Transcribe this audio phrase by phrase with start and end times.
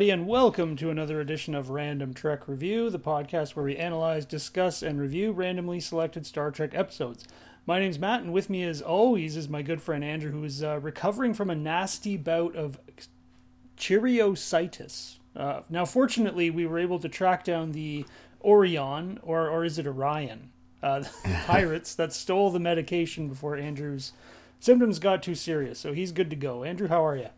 [0.00, 4.24] Everybody, and welcome to another edition of Random Trek Review, the podcast where we analyze,
[4.24, 7.26] discuss, and review randomly selected Star Trek episodes.
[7.66, 10.62] My name's Matt, and with me, as always, is my good friend Andrew, who is
[10.62, 12.80] uh, recovering from a nasty bout of
[13.76, 15.18] chiriositis.
[15.36, 18.06] Uh, now, fortunately, we were able to track down the
[18.42, 20.50] Orion, or, or is it Orion?
[20.82, 21.04] Uh,
[21.44, 24.14] pirates that stole the medication before Andrew's
[24.60, 25.78] symptoms got too serious.
[25.78, 26.64] So he's good to go.
[26.64, 27.28] Andrew, how are you?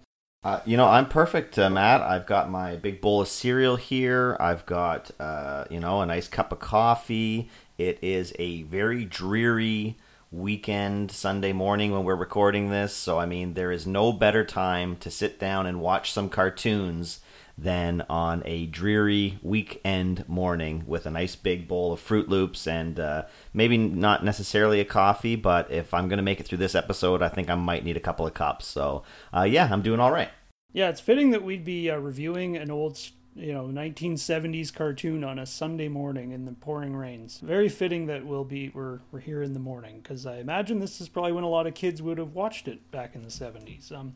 [0.44, 2.00] Uh, you know, I'm perfect, uh, Matt.
[2.00, 4.36] I've got my big bowl of cereal here.
[4.40, 7.48] I've got, uh, you know, a nice cup of coffee.
[7.78, 9.96] It is a very dreary
[10.32, 12.92] weekend Sunday morning when we're recording this.
[12.92, 17.20] So, I mean, there is no better time to sit down and watch some cartoons
[17.62, 22.98] than on a dreary weekend morning with a nice big bowl of Froot Loops and
[22.98, 23.24] uh,
[23.54, 27.22] maybe not necessarily a coffee, but if I'm going to make it through this episode,
[27.22, 28.66] I think I might need a couple of cups.
[28.66, 30.30] So, uh, yeah, I'm doing all right.
[30.72, 32.98] Yeah, it's fitting that we'd be uh, reviewing an old,
[33.36, 37.38] you know, 1970s cartoon on a Sunday morning in the pouring rains.
[37.38, 41.00] Very fitting that we'll be we're we're here in the morning because I imagine this
[41.00, 43.92] is probably when a lot of kids would have watched it back in the 70s.
[43.92, 44.14] Um,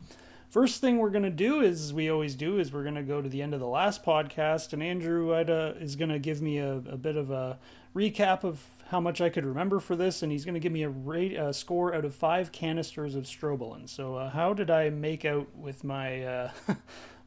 [0.49, 3.21] First thing we're going to do is, we always do, is we're going to go
[3.21, 6.57] to the end of the last podcast, and Andrew uh, is going to give me
[6.57, 7.59] a, a, bit of a
[7.93, 10.83] recap of how much I could remember for this, and he's going to give me
[10.83, 13.89] a, rate, a score out of five canisters of strobolin.
[13.89, 16.51] So, uh, how did I make out with my uh,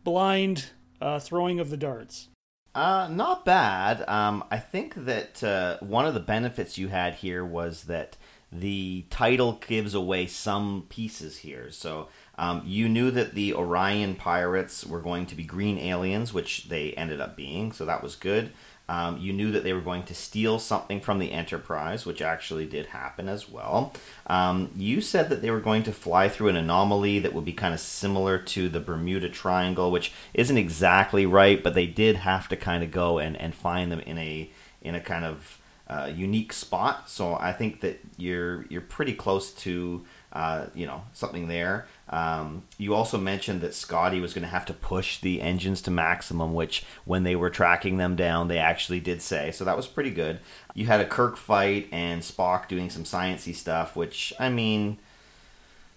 [0.05, 0.71] blind
[1.03, 2.29] uh, throwing of the darts?
[2.75, 4.09] Uh, not bad.
[4.09, 8.17] Um, I think that uh, one of the benefits you had here was that
[8.53, 11.71] the title gives away some pieces here.
[11.71, 12.09] So
[12.41, 16.93] um, you knew that the Orion pirates were going to be green aliens, which they
[16.95, 18.51] ended up being, so that was good.
[18.89, 22.65] Um, you knew that they were going to steal something from the Enterprise, which actually
[22.65, 23.93] did happen as well.
[24.27, 27.53] Um, you said that they were going to fly through an anomaly that would be
[27.53, 32.49] kind of similar to the Bermuda Triangle, which isn't exactly right, but they did have
[32.49, 36.11] to kind of go and, and find them in a in a kind of uh,
[36.15, 37.11] unique spot.
[37.11, 41.87] So I think that you're you're pretty close to uh, you know something there.
[42.11, 45.93] Um, you also mentioned that Scotty was going to have to push the engines to
[45.93, 49.53] maximum, which when they were tracking them down, they actually did say.
[49.53, 50.41] So that was pretty good.
[50.75, 54.99] You had a Kirk fight and Spock doing some sciency stuff, which I mean,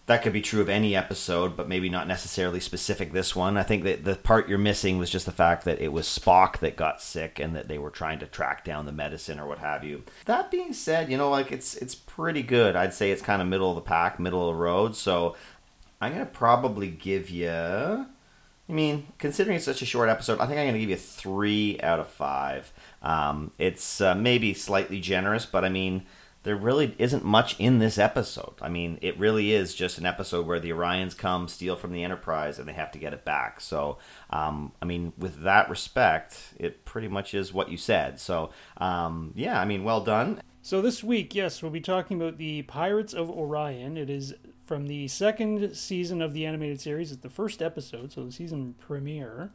[0.06, 3.56] that could be true of any episode, but maybe not necessarily specific this one.
[3.56, 6.60] I think that the part you're missing was just the fact that it was Spock
[6.60, 9.60] that got sick and that they were trying to track down the medicine or what
[9.60, 10.04] have you.
[10.26, 12.76] That being said, you know, like it's it's pretty good.
[12.76, 14.98] I'd say it's kind of middle of the pack, middle of the road.
[14.98, 15.38] So
[16.04, 17.50] I'm gonna probably give you.
[17.50, 18.08] I
[18.68, 22.00] mean, considering it's such a short episode, I think I'm gonna give you three out
[22.00, 22.74] of five.
[23.02, 26.06] Um, it's uh, maybe slightly generous, but I mean,
[26.44, 28.56] there really isn't much in this episode.
[28.62, 32.04] I mean, it really is just an episode where the Orions come, steal from the
[32.04, 33.62] Enterprise, and they have to get it back.
[33.62, 33.98] So,
[34.30, 38.20] um, I mean, with that respect, it pretty much is what you said.
[38.20, 40.42] So, um, yeah, I mean, well done.
[40.62, 43.96] So this week, yes, we'll be talking about the Pirates of Orion.
[43.96, 44.34] It is
[44.66, 47.12] from the second season of the animated series.
[47.12, 49.52] It's the first episode, so the season premiere.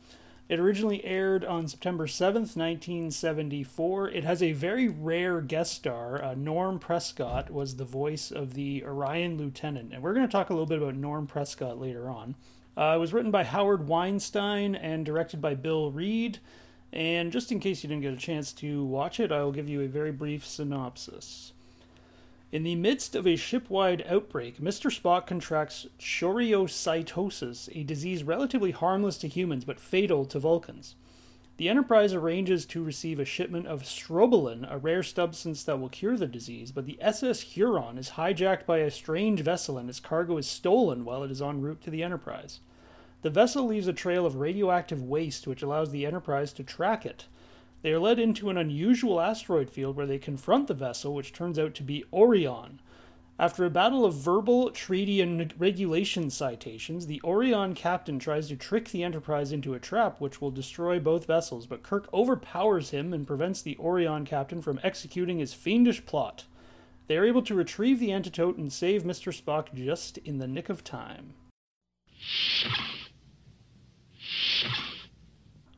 [0.49, 4.09] It originally aired on September 7th, 1974.
[4.09, 6.23] It has a very rare guest star.
[6.23, 10.49] Uh, Norm Prescott was the voice of the Orion Lieutenant, and we're going to talk
[10.49, 12.35] a little bit about Norm Prescott later on.
[12.79, 16.39] Uh, it was written by Howard Weinstein and directed by Bill Reed.
[16.93, 19.69] And just in case you didn't get a chance to watch it, I will give
[19.69, 21.53] you a very brief synopsis.
[22.51, 24.91] In the midst of a shipwide outbreak, Mr.
[24.91, 30.95] Spock contracts choriocytosis, a disease relatively harmless to humans but fatal to Vulcans.
[31.59, 36.17] The Enterprise arranges to receive a shipment of strobolin, a rare substance that will cure
[36.17, 40.39] the disease, but the SS Huron is hijacked by a strange vessel and its cargo
[40.39, 42.61] is stolen while it is en route to the Enterprise.
[43.21, 47.27] The vessel leaves a trail of radioactive waste which allows the Enterprise to track it.
[47.83, 51.59] They are led into an unusual asteroid field where they confront the vessel, which turns
[51.59, 52.81] out to be Orion.
[53.41, 58.89] After a battle of verbal, treaty, and regulation citations, the Orion captain tries to trick
[58.89, 63.29] the Enterprise into a trap which will destroy both vessels, but Kirk overpowers him and
[63.29, 66.47] prevents the Orion captain from executing his fiendish plot.
[67.07, 69.33] They are able to retrieve the antidote and save Mr.
[69.33, 71.35] Spock just in the nick of time.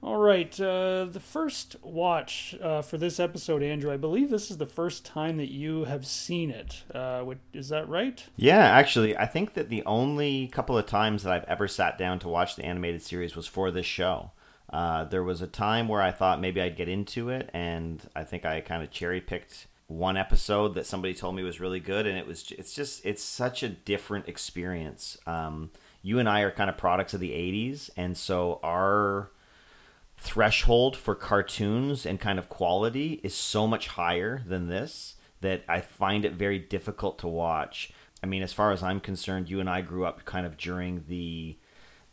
[0.02, 3.92] All right, uh, the first watch uh, for this episode, Andrew.
[3.92, 6.84] I believe this is the first time that you have seen it.
[6.94, 7.22] Uh,
[7.68, 8.24] that right?
[8.34, 12.18] Yeah, actually, I think that the only couple of times that I've ever sat down
[12.20, 14.30] to watch the animated series was for this show.
[14.72, 18.24] Uh, there was a time where I thought maybe I'd get into it, and I
[18.24, 22.06] think I kind of cherry picked one episode that somebody told me was really good,
[22.06, 22.50] and it was.
[22.56, 25.18] It's just it's such a different experience.
[25.26, 29.30] Um, you and I are kind of products of the '80s, and so our
[30.20, 35.80] threshold for cartoons and kind of quality is so much higher than this that I
[35.80, 37.90] find it very difficult to watch.
[38.22, 41.04] I mean, as far as I'm concerned, you and I grew up kind of during
[41.08, 41.56] the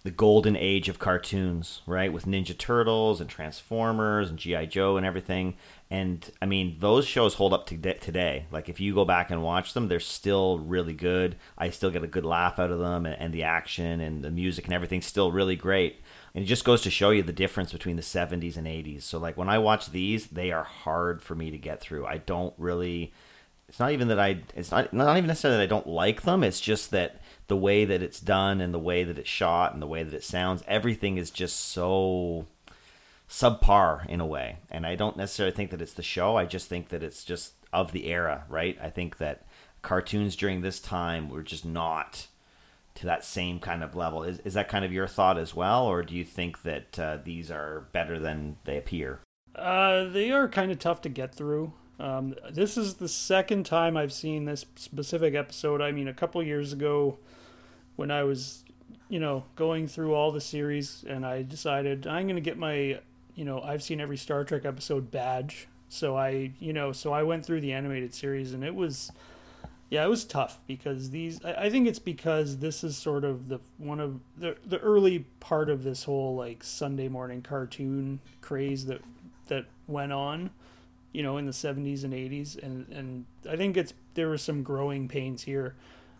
[0.03, 2.13] the golden age of cartoons, right?
[2.13, 5.57] With Ninja Turtles and Transformers and GI Joe and everything.
[5.89, 8.45] And I mean, those shows hold up to today.
[8.49, 11.35] Like if you go back and watch them, they're still really good.
[11.57, 14.31] I still get a good laugh out of them, and, and the action and the
[14.31, 15.99] music and everything's still really great.
[16.37, 19.01] And it just goes to show you the difference between the 70s and 80s.
[19.01, 22.05] So like when I watch these, they are hard for me to get through.
[22.05, 23.11] I don't really
[23.67, 26.43] it's not even that I it's not not even necessarily that I don't like them.
[26.43, 29.81] It's just that the way that it's done and the way that it's shot and
[29.81, 32.45] the way that it sounds, everything is just so
[33.27, 34.57] subpar in a way.
[34.69, 36.35] And I don't necessarily think that it's the show.
[36.35, 38.77] I just think that it's just of the era, right?
[38.79, 39.47] I think that
[39.81, 42.27] cartoons during this time were just not
[42.97, 44.23] to that same kind of level.
[44.23, 47.17] Is, is that kind of your thought as well, or do you think that uh,
[47.23, 49.19] these are better than they appear?
[49.55, 51.73] Uh, they are kind of tough to get through.
[51.99, 55.81] Um, this is the second time I've seen this specific episode.
[55.81, 57.17] I mean, a couple years ago,
[57.95, 58.63] when I was,
[59.09, 62.99] you know, going through all the series, and I decided I'm going to get my,
[63.35, 65.67] you know, I've seen every Star Trek episode badge.
[65.89, 69.11] So I, you know, so I went through the animated series, and it was
[69.89, 71.43] yeah, it was tough because these.
[71.45, 75.25] I, I think it's because this is sort of the one of the the early
[75.39, 79.01] part of this whole like Sunday morning cartoon craze that
[79.47, 80.49] that went on,
[81.13, 84.61] you know, in the seventies and eighties, and and I think it's there were some
[84.61, 85.75] growing pains here,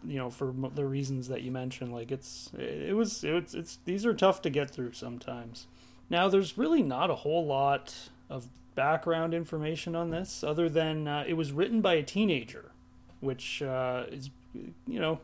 [0.06, 1.92] you know, for the reasons that you mentioned.
[1.92, 5.68] Like it's it was it's it's these are tough to get through sometimes.
[6.10, 7.94] Now there's really not a whole lot
[8.30, 12.72] of background information on this other than uh, it was written by a teenager
[13.20, 15.20] which uh, is you know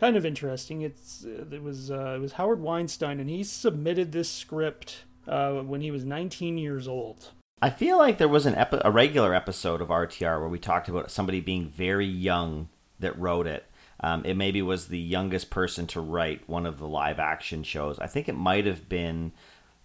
[0.00, 0.82] kind of interesting.
[0.82, 5.54] It's uh, it was uh, it was Howard Weinstein, and he submitted this script uh,
[5.54, 7.30] when he was 19 years old.
[7.60, 10.88] I feel like there was an epi- a regular episode of RTR where we talked
[10.88, 12.68] about somebody being very young
[13.00, 13.64] that wrote it.
[14.00, 17.98] Um, it maybe was the youngest person to write one of the live action shows.
[17.98, 19.32] I think it might have been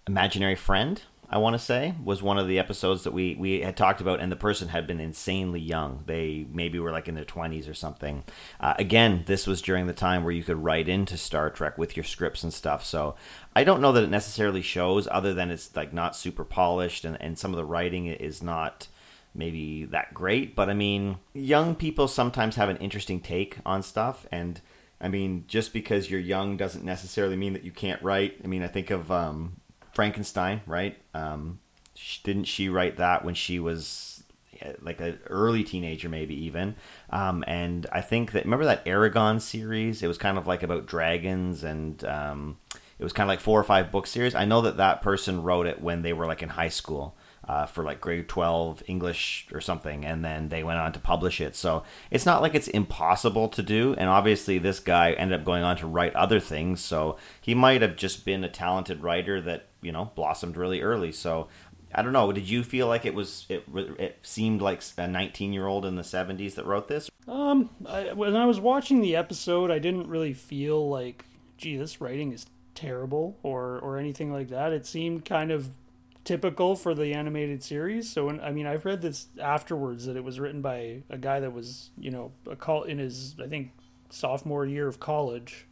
[0.05, 1.01] Imaginary Friend
[1.33, 4.19] I want to say, was one of the episodes that we, we had talked about,
[4.19, 6.03] and the person had been insanely young.
[6.05, 8.23] They maybe were like in their 20s or something.
[8.59, 11.97] Uh, again, this was during the time where you could write into Star Trek with
[11.97, 12.85] your scripts and stuff.
[12.85, 13.15] So
[13.55, 17.19] I don't know that it necessarily shows, other than it's like not super polished, and,
[17.19, 18.87] and some of the writing is not
[19.33, 20.55] maybe that great.
[20.55, 24.61] But I mean, young people sometimes have an interesting take on stuff, and
[25.01, 28.39] I mean, just because you're young doesn't necessarily mean that you can't write.
[28.43, 29.57] I mean, I think of um,
[29.93, 30.97] Frankenstein, right?
[31.13, 31.59] Um,
[32.23, 34.23] didn't she write that when she was
[34.81, 36.75] like an early teenager, maybe even?
[37.09, 40.01] Um, and I think that remember that Eragon series?
[40.01, 42.57] It was kind of like about dragons, and um,
[42.99, 44.35] it was kind of like four or five book series.
[44.35, 47.15] I know that that person wrote it when they were like in high school
[47.47, 51.41] uh, for like grade 12 English or something, and then they went on to publish
[51.41, 51.55] it.
[51.55, 53.95] So it's not like it's impossible to do.
[53.97, 56.81] And obviously, this guy ended up going on to write other things.
[56.81, 61.11] So he might have just been a talented writer that, you know, blossomed really early.
[61.11, 61.49] So
[61.93, 62.31] I don't know.
[62.31, 65.95] Did you feel like it was, it, it seemed like a 19 year old in
[65.95, 67.09] the 70s that wrote this?
[67.27, 71.25] Um, I, when I was watching the episode, I didn't really feel like,
[71.57, 74.73] gee, this writing is terrible or, or anything like that.
[74.73, 75.69] It seemed kind of
[76.23, 78.09] typical for the animated series.
[78.09, 81.39] So, when, I mean, I've read this afterwards that it was written by a guy
[81.41, 83.71] that was, you know, a call in his, I think,
[84.09, 85.65] sophomore year of college.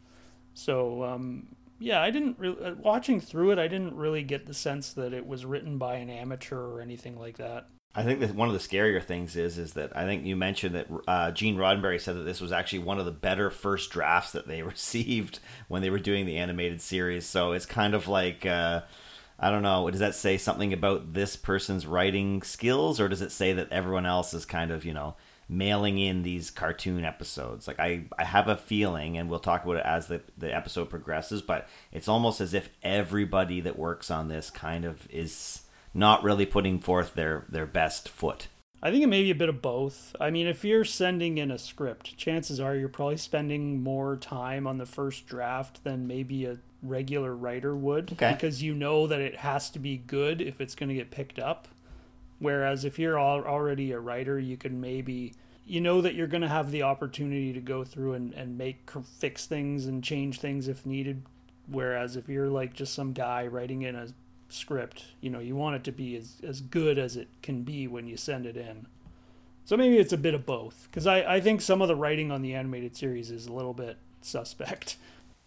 [0.54, 1.48] So, um,
[1.82, 3.58] yeah, I didn't really uh, watching through it.
[3.58, 7.18] I didn't really get the sense that it was written by an amateur or anything
[7.18, 7.68] like that.
[7.94, 10.74] I think that one of the scarier things is is that I think you mentioned
[10.74, 14.32] that uh, Gene Roddenberry said that this was actually one of the better first drafts
[14.32, 17.26] that they received when they were doing the animated series.
[17.26, 18.46] So it's kind of like.
[18.46, 18.82] Uh,
[19.38, 19.90] I don't know.
[19.90, 24.06] Does that say something about this person's writing skills, or does it say that everyone
[24.06, 25.16] else is kind of, you know,
[25.48, 27.66] mailing in these cartoon episodes?
[27.66, 30.90] Like I, I have a feeling, and we'll talk about it as the the episode
[30.90, 35.62] progresses, but it's almost as if everybody that works on this kind of is
[35.94, 38.48] not really putting forth their their best foot.
[38.84, 40.16] I think it may be a bit of both.
[40.20, 44.66] I mean, if you're sending in a script, chances are you're probably spending more time
[44.66, 48.32] on the first draft than maybe a regular writer would Okay.
[48.32, 51.38] because you know that it has to be good if it's going to get picked
[51.38, 51.68] up.
[52.42, 55.34] Whereas if you're al- already a writer, you can maybe
[55.64, 58.90] you know that you're going to have the opportunity to go through and, and make
[59.18, 61.22] fix things and change things if needed.
[61.68, 64.08] Whereas if you're like just some guy writing in a
[64.48, 67.86] script, you know, you want it to be as, as good as it can be
[67.86, 68.86] when you send it in.
[69.64, 70.88] So maybe it's a bit of both.
[70.90, 73.72] Because I, I think some of the writing on the animated series is a little
[73.72, 74.96] bit suspect.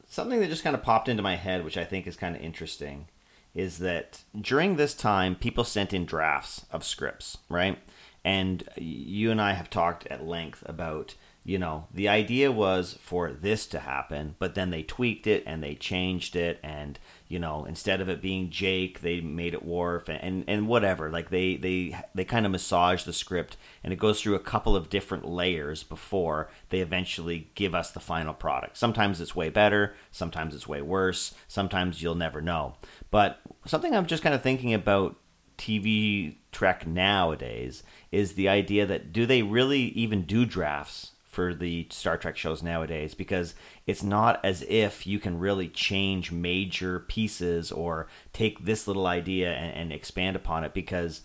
[0.07, 2.41] Something that just kind of popped into my head, which I think is kind of
[2.41, 3.07] interesting,
[3.55, 7.79] is that during this time, people sent in drafts of scripts, right?
[8.23, 13.31] And you and I have talked at length about, you know, the idea was for
[13.31, 17.65] this to happen, but then they tweaked it and they changed it, and you know,
[17.65, 21.09] instead of it being Jake, they made it Worf, and and, and whatever.
[21.09, 24.75] Like they they they kind of massage the script, and it goes through a couple
[24.75, 28.77] of different layers before they eventually give us the final product.
[28.77, 32.75] Sometimes it's way better, sometimes it's way worse, sometimes you'll never know.
[33.09, 35.15] But something I'm just kind of thinking about
[35.57, 41.85] TV Trek nowadays is the idea that do they really even do drafts for the
[41.91, 43.13] Star Trek shows nowadays?
[43.13, 49.05] Because it's not as if you can really change major pieces or take this little
[49.05, 51.21] idea and, and expand upon it because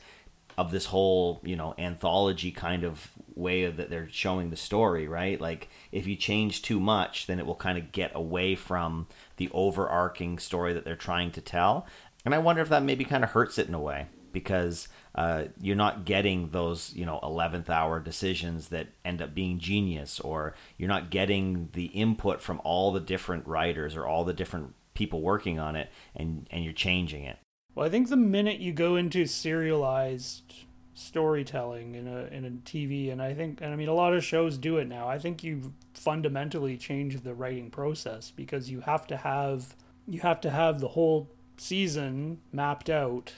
[0.59, 5.41] of this whole you know anthology kind of way that they're showing the story right
[5.41, 9.07] like if you change too much then it will kind of get away from
[9.39, 11.87] the overarching story that they're trying to tell
[12.27, 15.45] and i wonder if that maybe kind of hurts it in a way because uh,
[15.61, 20.55] you're not getting those you know 11th hour decisions that end up being genius or
[20.77, 25.21] you're not getting the input from all the different writers or all the different people
[25.21, 27.39] working on it and and you're changing it
[27.75, 30.55] Well, I think the minute you go into serialized
[31.01, 34.25] storytelling in a in a TV, and I think, and I mean, a lot of
[34.25, 35.09] shows do it now.
[35.09, 39.75] I think you've fundamentally change the writing process because you have to have
[40.07, 43.33] you have to have the whole season mapped out,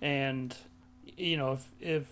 [0.00, 0.56] and
[1.16, 2.06] you know if if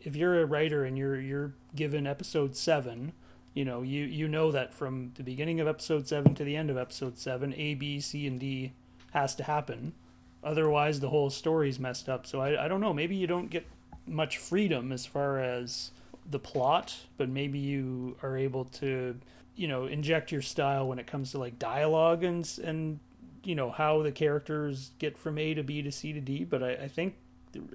[0.00, 3.12] if you're a writer and you're you're given episode seven.
[3.54, 6.70] You know, you you know that from the beginning of episode seven to the end
[6.70, 8.72] of episode seven, A, B, C, and D
[9.12, 9.94] has to happen
[10.42, 13.66] otherwise the whole story's messed up so I, I don't know maybe you don't get
[14.06, 15.90] much freedom as far as
[16.30, 19.16] the plot but maybe you are able to
[19.56, 23.00] you know inject your style when it comes to like dialogue and and
[23.48, 26.62] you know how the characters get from a to b to c to d but
[26.62, 27.14] i, I think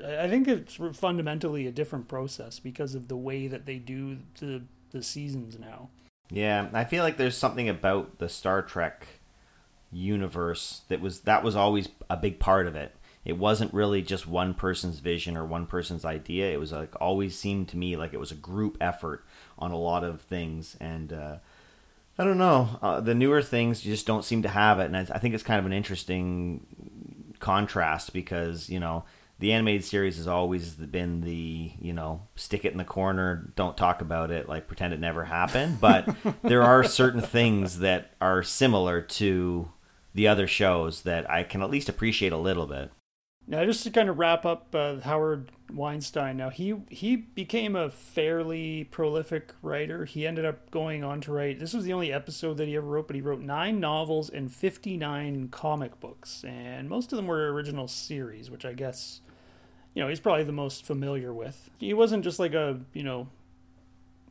[0.06, 4.62] i think it's fundamentally a different process because of the way that they do the
[4.92, 5.90] the seasons now
[6.30, 9.08] Yeah, I feel like there's something about the Star Trek
[9.92, 12.96] universe that was that was always a big part of it.
[13.26, 16.52] It wasn't really just one person's vision or one person's idea.
[16.52, 19.26] It was like always seemed to me like it was a group effort
[19.58, 21.38] on a lot of things, and uh,
[22.18, 22.80] I don't know.
[22.82, 25.44] Uh, the newer things just don't seem to have it, and I, I think it's
[25.44, 26.66] kind of an interesting
[27.40, 29.04] contrast because you know
[29.40, 33.76] the animated series has always been the you know stick it in the corner don't
[33.76, 36.08] talk about it like pretend it never happened but
[36.44, 39.70] there are certain things that are similar to
[40.14, 42.90] the other shows that i can at least appreciate a little bit
[43.46, 46.38] Now, just to kind of wrap up uh, Howard Weinstein.
[46.38, 50.06] Now, he he became a fairly prolific writer.
[50.06, 51.60] He ended up going on to write.
[51.60, 54.50] This was the only episode that he ever wrote, but he wrote nine novels and
[54.52, 59.20] fifty nine comic books, and most of them were original series, which I guess,
[59.94, 61.70] you know, he's probably the most familiar with.
[61.80, 63.28] He wasn't just like a you know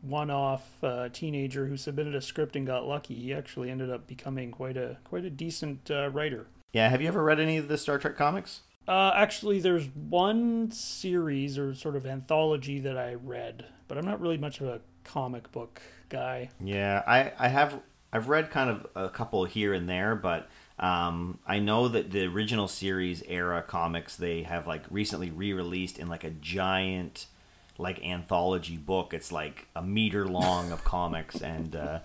[0.01, 3.15] one-off uh, teenager who submitted a script and got lucky.
[3.15, 6.47] He actually ended up becoming quite a quite a decent uh, writer.
[6.73, 10.71] yeah have you ever read any of the star trek comics Uh, actually, there's one
[10.71, 14.81] series or sort of anthology that I read, but I'm not really much of a
[15.05, 16.51] comic book guy.
[16.61, 17.81] Yeah, I, I have
[18.13, 20.49] I've read kind of a couple here and there, but
[20.79, 26.09] um, I know that the original series era comics they have like recently re-released in
[26.09, 27.27] like a giant
[27.79, 29.15] like anthology book.
[29.15, 32.01] It's like a meter long of comics, and uh,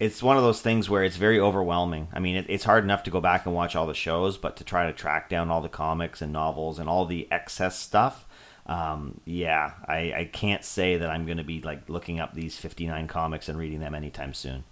[0.00, 2.08] it's one of those things where it's very overwhelming.
[2.12, 4.56] I mean, it, it's hard enough to go back and watch all the shows, but
[4.56, 8.26] to try to track down all the comics and novels and all the excess stuff.
[8.66, 12.56] Um, yeah, I, I can't say that I'm going to be like looking up these
[12.56, 14.64] 59 comics and reading them anytime soon.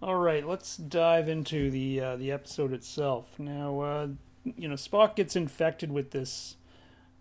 [0.00, 3.38] All right, let's dive into the uh, the episode itself.
[3.38, 4.08] Now, uh,
[4.44, 6.56] you know, Spock gets infected with this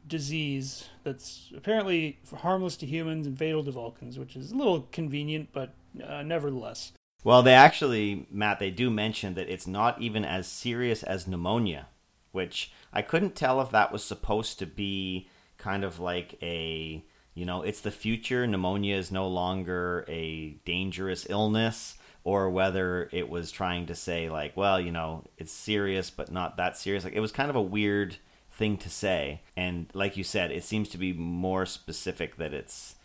[0.07, 5.49] disease that's apparently harmless to humans and fatal to Vulcans, which is a little convenient,
[5.53, 5.73] but
[6.05, 6.93] uh, nevertheless.
[7.23, 11.87] Well, they actually, Matt, they do mention that it's not even as serious as pneumonia,
[12.31, 17.45] which I couldn't tell if that was supposed to be kind of like a you
[17.45, 23.51] know it's the future pneumonia is no longer a dangerous illness or whether it was
[23.51, 27.19] trying to say like well you know it's serious but not that serious like it
[27.19, 28.17] was kind of a weird
[28.57, 29.41] thing to say.
[29.55, 32.95] And like you said it seems to be more specific that it's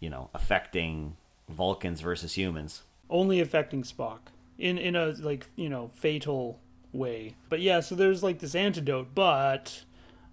[0.00, 1.16] you know affecting
[1.48, 2.82] vulcans versus humans.
[3.08, 4.18] Only affecting spock.
[4.58, 6.58] In in a like you know fatal
[6.92, 7.36] way.
[7.48, 9.84] But yeah so there's like this antidote but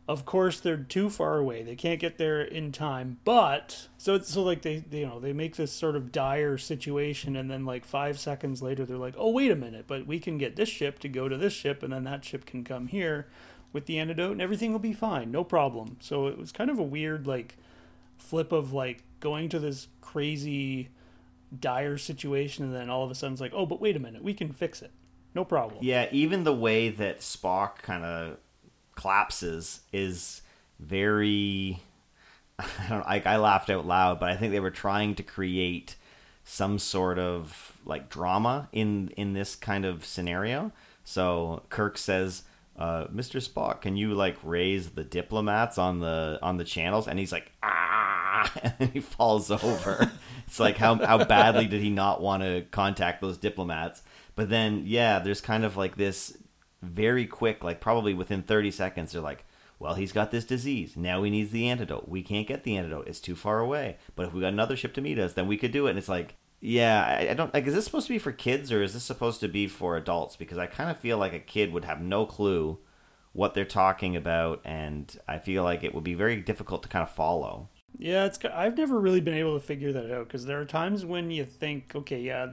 [0.08, 1.64] of course, they're too far away.
[1.64, 3.18] They can't get there in time.
[3.26, 6.60] But so it's so like they, they you know they make this sort of dire
[6.60, 10.20] situation, and then like five seconds later, they're like, oh wait a minute, but we
[10.20, 12.86] can get this ship to go to this ship, and then that ship can come
[12.86, 13.28] here
[13.76, 15.98] with the antidote, and everything will be fine, no problem.
[16.00, 17.58] So it was kind of a weird like
[18.18, 20.88] flip of like going to this crazy
[21.60, 24.24] dire situation, and then all of a sudden it's like, oh, but wait a minute,
[24.24, 24.92] we can fix it.
[25.36, 25.80] No problem.
[25.84, 28.38] Yeah, even the way that Spock kind of
[28.96, 30.42] collapses is
[30.80, 31.82] very
[32.60, 35.98] I don't I, I laughed out loud, but I think they were trying to create
[36.46, 40.72] some sort of like drama in in this kind of scenario.
[41.04, 42.44] So Kirk says,
[42.78, 43.46] uh, "Mr.
[43.46, 47.52] Spock, can you like raise the diplomats on the on the channels?" And he's like,
[47.64, 50.12] "Ah!" and he falls over.
[50.48, 54.02] it's like how how badly did he not want to contact those diplomats?
[54.36, 56.38] But then, yeah, there's kind of like this
[56.82, 59.46] very quick, like probably within 30 seconds, they're like,
[59.80, 60.96] well, he's got this disease.
[60.96, 62.08] Now he needs the antidote.
[62.08, 63.08] We can't get the antidote.
[63.08, 63.98] It's too far away.
[64.16, 65.92] But if we got another ship to meet us, then we could do it.
[65.92, 66.36] And it's like,
[66.66, 67.68] yeah, I, I don't like.
[67.68, 70.36] Is this supposed to be for kids or is this supposed to be for adults?
[70.36, 72.80] Because I kind of feel like a kid would have no clue
[73.34, 77.04] what they're talking about, and I feel like it would be very difficult to kind
[77.04, 77.70] of follow.
[77.98, 78.40] Yeah, it's.
[78.46, 81.46] I've never really been able to figure that out because there are times when you
[81.46, 82.48] think, okay, yeah,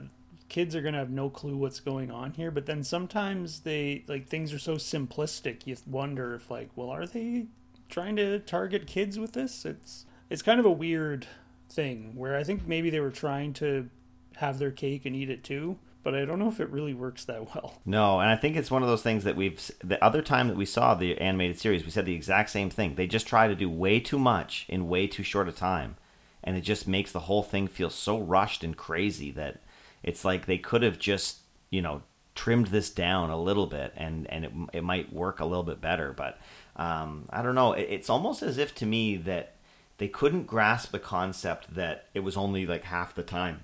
[0.47, 4.27] kids are to have no clue what's going on here but then sometimes they like
[4.27, 7.47] things are so simplistic you wonder if like well are they
[7.89, 11.25] trying to target kids with this it's it's kind of a weird
[11.71, 13.89] thing where i think maybe they were trying to
[14.37, 17.23] have their cake and eat it too but I don't know if it really works
[17.25, 17.81] that well.
[17.85, 20.57] No, and I think it's one of those things that we've the other time that
[20.57, 22.95] we saw the animated series, we said the exact same thing.
[22.95, 25.95] They just try to do way too much in way too short a time,
[26.43, 29.61] and it just makes the whole thing feel so rushed and crazy that
[30.03, 32.03] it's like they could have just you know
[32.35, 35.79] trimmed this down a little bit and and it, it might work a little bit
[35.79, 36.39] better but
[36.75, 39.53] um, i don't know it, it's almost as if to me that
[39.99, 43.61] they couldn't grasp the concept that it was only like half the time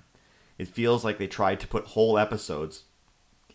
[0.60, 2.84] it feels like they tried to put whole episodes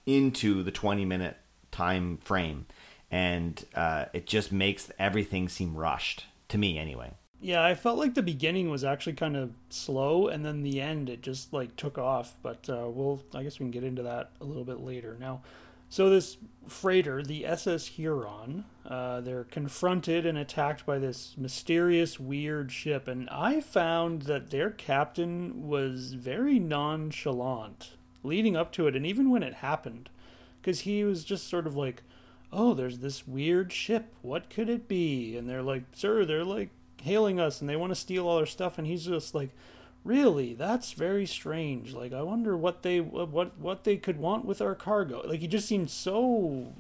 [0.05, 1.37] into the 20 minute
[1.71, 2.65] time frame
[3.11, 8.15] and uh, it just makes everything seem rushed to me anyway yeah, I felt like
[8.15, 11.99] the beginning was actually kind of slow, and then the end it just like took
[11.99, 12.35] off.
[12.41, 15.15] But uh, we'll, I guess, we can get into that a little bit later.
[15.19, 15.43] Now,
[15.89, 22.71] so this freighter, the SS Huron, uh, they're confronted and attacked by this mysterious, weird
[22.71, 27.91] ship, and I found that their captain was very nonchalant
[28.23, 30.09] leading up to it, and even when it happened,
[30.61, 32.03] because he was just sort of like,
[32.51, 34.13] "Oh, there's this weird ship.
[34.21, 36.69] What could it be?" And they're like, "Sir, they're like."
[37.03, 39.51] hailing us and they want to steal all our stuff and he's just like
[40.05, 40.53] really?
[40.53, 41.93] That's very strange.
[41.93, 45.21] Like i wonder what they what what they could want with our cargo.
[45.25, 46.73] Like he just seemed so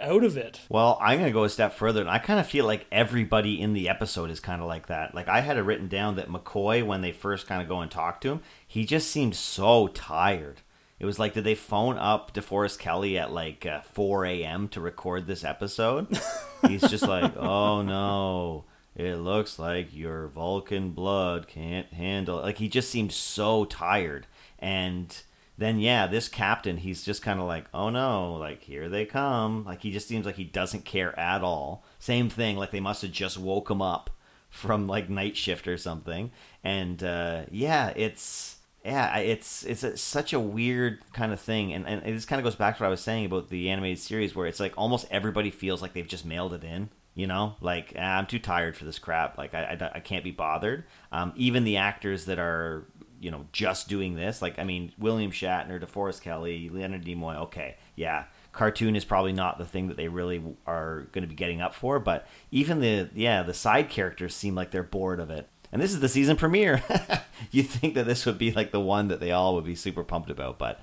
[0.00, 0.60] out of it.
[0.68, 3.72] Well i'm gonna go a step further and i kind of feel like everybody in
[3.72, 5.14] the episode is kind of like that.
[5.14, 7.90] Like i had it written down that mccoy when they first kind of go and
[7.90, 10.60] talk to him he just seemed so tired.
[11.00, 14.80] It was like did they phone up deforest kelley at like uh, 4 a.m to
[14.80, 16.06] record this episode?
[16.68, 18.64] He's just like oh no
[18.98, 22.42] it looks like your Vulcan blood can't handle it.
[22.42, 24.26] Like he just seems so tired.
[24.58, 25.16] And
[25.56, 29.64] then yeah, this captain, he's just kind of like, oh no, like here they come.
[29.64, 31.84] Like he just seems like he doesn't care at all.
[32.00, 34.10] Same thing, like they must have just woke him up
[34.50, 36.32] from like night shift or something.
[36.64, 41.86] And uh, yeah, it's yeah, it's it's a, such a weird kind of thing, and
[41.86, 44.34] and just kind of goes back to what I was saying about the animated series,
[44.34, 47.56] where it's like almost everybody feels like they've just mailed it in you know?
[47.60, 49.36] Like ah, i'm too tired for this crap.
[49.36, 50.84] Like i, I, I can't be bothered.
[51.12, 52.86] Um, even the actors that are
[53.20, 57.74] you know just doing this like i mean william shatner deforest kelley leonard nimoy okay
[57.98, 58.24] yeah.
[58.52, 61.74] Cartoon is probably not the thing that they really are going to be getting up
[61.74, 65.48] for but even the yeah the side characters seem like they're bored of it.
[65.70, 66.82] And this is the season premiere.
[67.52, 70.02] You think that this would be like the one that they all would be super
[70.02, 70.80] pumped about but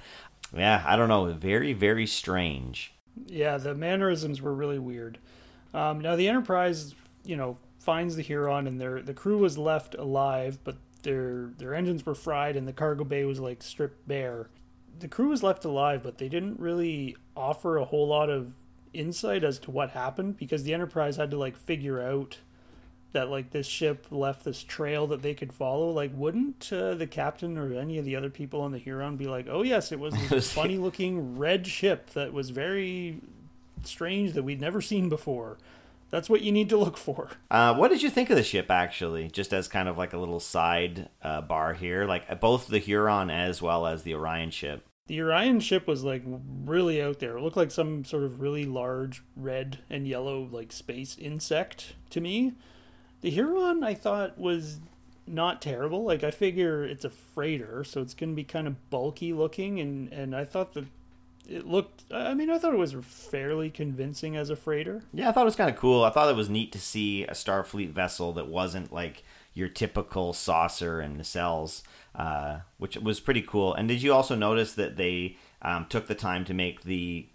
[0.56, 1.26] yeah i don't know.
[1.34, 2.94] Very very strange.
[3.26, 5.18] Yeah the mannerisms were really weird
[5.76, 9.94] um, now the Enterprise, you know, finds the Huron, and their the crew was left
[9.94, 14.50] alive, but their their engines were fried, and the cargo bay was like stripped bare.
[14.98, 18.54] The crew was left alive, but they didn't really offer a whole lot of
[18.94, 22.38] insight as to what happened because the Enterprise had to like figure out
[23.12, 25.90] that like this ship left this trail that they could follow.
[25.90, 29.28] Like, wouldn't uh, the captain or any of the other people on the Huron be
[29.28, 33.20] like, "Oh yes, it was this funny looking red ship that was very
[33.88, 35.58] strange that we'd never seen before."
[36.12, 37.32] That's what you need to look for.
[37.52, 39.28] Uh, what did you think of the ship, actually?
[39.28, 43.30] Just as kind of like a little side uh, bar here, like both the Huron
[43.30, 44.86] as well as the Orion ship.
[45.08, 47.38] The Orion ship was like really out there.
[47.38, 52.22] It looked like some sort of really large red and yellow like space insect to
[52.22, 52.54] me.
[53.22, 54.80] The Huron I thought was
[55.28, 56.04] not terrible.
[56.04, 59.80] Like I figure it's a freighter, so it's going to be kind of bulky looking
[59.80, 60.86] and and I thought that
[61.50, 65.04] it looked I mean I thought it was fairly convincing as a freighter.
[65.14, 66.04] Yeah, I thought it was kind of cool.
[66.04, 70.34] I thought it was neat to see a Starfleet vessel that wasn't like your typical
[70.34, 71.84] saucer and nacelles
[72.18, 73.74] uh, which was pretty cool.
[73.74, 77.28] And did you also notice that they um, took the time to make the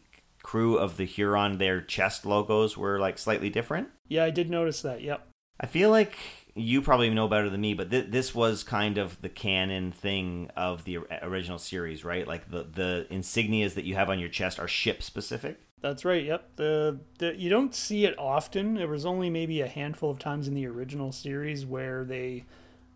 [0.43, 3.89] crew of the Huron their chest logos were like slightly different?
[4.09, 5.03] Yeah, I did notice that.
[5.03, 5.27] Yep.
[5.61, 6.17] I feel like
[6.55, 10.51] you probably know better than me, but th- this was kind of the canon thing
[10.57, 12.27] of the original series, right?
[12.27, 15.61] Like the the insignias that you have on your chest are ship specific.
[15.81, 16.25] That's right.
[16.25, 16.57] Yep.
[16.57, 18.75] The, the you don't see it often.
[18.75, 22.45] There was only maybe a handful of times in the original series where they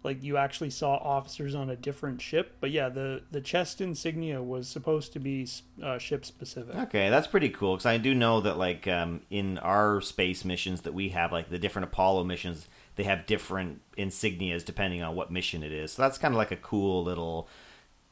[0.02, 2.56] like you actually saw officers on a different ship.
[2.60, 5.48] But yeah, the the chest insignia was supposed to be
[5.82, 6.74] uh, ship specific.
[6.74, 10.82] Okay, that's pretty cool because I do know that like um, in our space missions
[10.82, 15.30] that we have, like the different Apollo missions, they have different insignias depending on what
[15.30, 15.92] mission it is.
[15.92, 17.48] So that's kind of like a cool little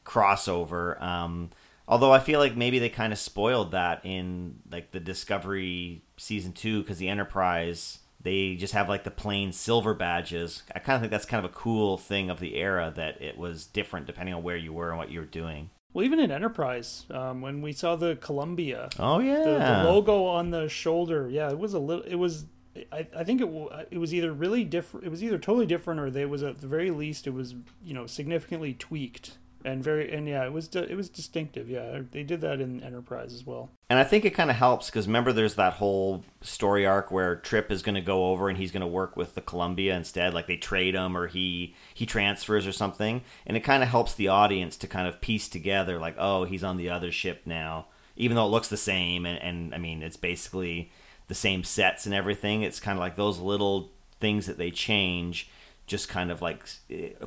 [0.05, 1.01] crossover.
[1.01, 1.49] Um,
[1.87, 6.53] although I feel like maybe they kind of spoiled that in like the Discovery season
[6.53, 10.63] two because the Enterprise they just have like the plain silver badges.
[10.73, 13.37] I kind of think that's kind of a cool thing of the era that it
[13.37, 15.69] was different depending on where you were and what you were doing.
[15.93, 20.25] Well, even in Enterprise, um, when we saw the Columbia, oh yeah, the, the, logo
[20.25, 22.03] on the shoulder, yeah, it was a little.
[22.03, 22.45] It was,
[22.91, 23.49] I, I think it
[23.91, 25.05] it was either really different.
[25.05, 27.93] It was either totally different, or they was at the very least it was you
[27.93, 31.69] know significantly tweaked and very and yeah, it was it was distinctive.
[31.69, 33.69] Yeah, they did that in Enterprise as well.
[33.89, 37.35] And I think it kind of helps because remember, there's that whole story arc where
[37.35, 40.33] Trip is going to go over and he's going to work with the Columbia instead.
[40.33, 44.13] Like they trade him or he he transfers or something, and it kind of helps
[44.13, 47.87] the audience to kind of piece together like, oh, he's on the other ship now,
[48.15, 49.25] even though it looks the same.
[49.25, 50.91] And, and I mean, it's basically
[51.27, 52.61] the same sets and everything.
[52.61, 55.49] It's kind of like those little things that they change
[55.85, 56.65] just kind of like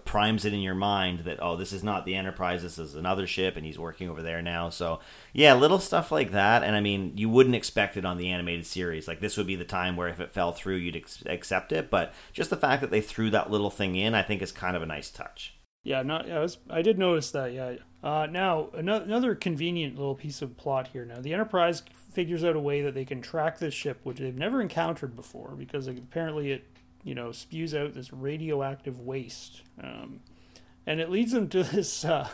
[0.04, 3.26] primes it in your mind that oh this is not the enterprise this is another
[3.26, 4.70] ship and he's working over there now.
[4.70, 5.00] So
[5.32, 6.62] yeah little stuff like that.
[6.62, 9.06] And i mean you wouldn't expect it on the animated series.
[9.06, 11.90] Like this would be the time where if it fell through you'd ex- accept it.
[11.90, 14.76] But just the fact that they threw that little thing in i think is kind
[14.76, 15.54] of a nice touch.
[15.85, 17.74] Yeah not I, was, I did notice that yeah.
[18.02, 21.04] Uh, now another, another convenient little piece of plot here.
[21.04, 21.82] Now the enterprise
[22.16, 25.55] figures out a way that they can track this ship which they've never encountered before
[25.57, 26.64] because apparently it
[27.07, 29.62] you know, spews out this radioactive waste.
[29.81, 30.20] Um,
[30.87, 32.29] and it leads them to this uh,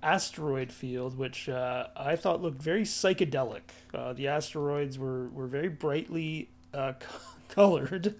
[0.00, 3.62] asteroid field, which uh, I thought looked very psychedelic.
[3.92, 6.92] Uh, the asteroids were, were very brightly uh,
[7.48, 8.14] colored.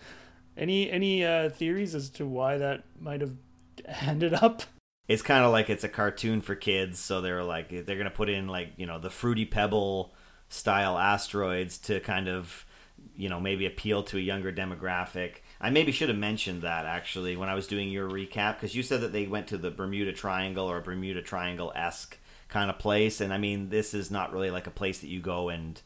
[0.56, 3.34] Any any uh, theories as to why that might have
[4.00, 4.62] ended up?
[5.06, 8.30] It's kind of like it's a cartoon for kids, so they're like they're gonna put
[8.30, 10.14] in like you know the fruity pebble
[10.48, 12.64] style asteroids to kind of
[13.16, 17.36] you know maybe appeal to a younger demographic I maybe should have mentioned that actually
[17.36, 20.12] when I was doing your recap because you said that they went to the Bermuda
[20.12, 24.50] Triangle or Bermuda Triangle esque kind of place, and I mean this is not really
[24.50, 25.80] like a place that you go and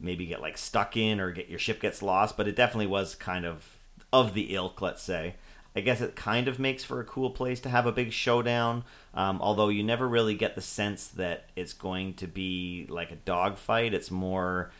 [0.00, 3.14] maybe get like stuck in or get your ship gets lost, but it definitely was
[3.14, 3.78] kind of
[4.12, 5.36] of the ilk, let's say.
[5.76, 8.84] I guess it kind of makes for a cool place to have a big showdown,
[9.12, 13.16] um, although you never really get the sense that it's going to be like a
[13.16, 13.92] dogfight.
[13.92, 14.70] It's more,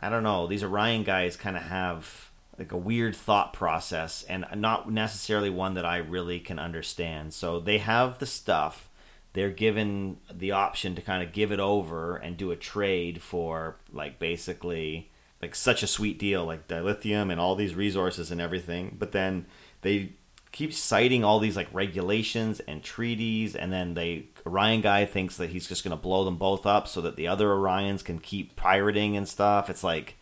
[0.00, 0.48] I don't know.
[0.48, 5.74] These Orion guys kind of have like a weird thought process and not necessarily one
[5.74, 7.32] that I really can understand.
[7.32, 8.88] So they have the stuff.
[9.32, 13.76] They're given the option to kind of give it over and do a trade for
[13.92, 15.10] like basically
[15.40, 18.96] like such a sweet deal like dilithium and all these resources and everything.
[18.98, 19.46] But then
[19.82, 20.12] they
[20.52, 25.50] keep citing all these like regulations and treaties and then they Orion guy thinks that
[25.50, 28.56] he's just going to blow them both up so that the other Orions can keep
[28.56, 29.70] pirating and stuff.
[29.70, 30.16] It's like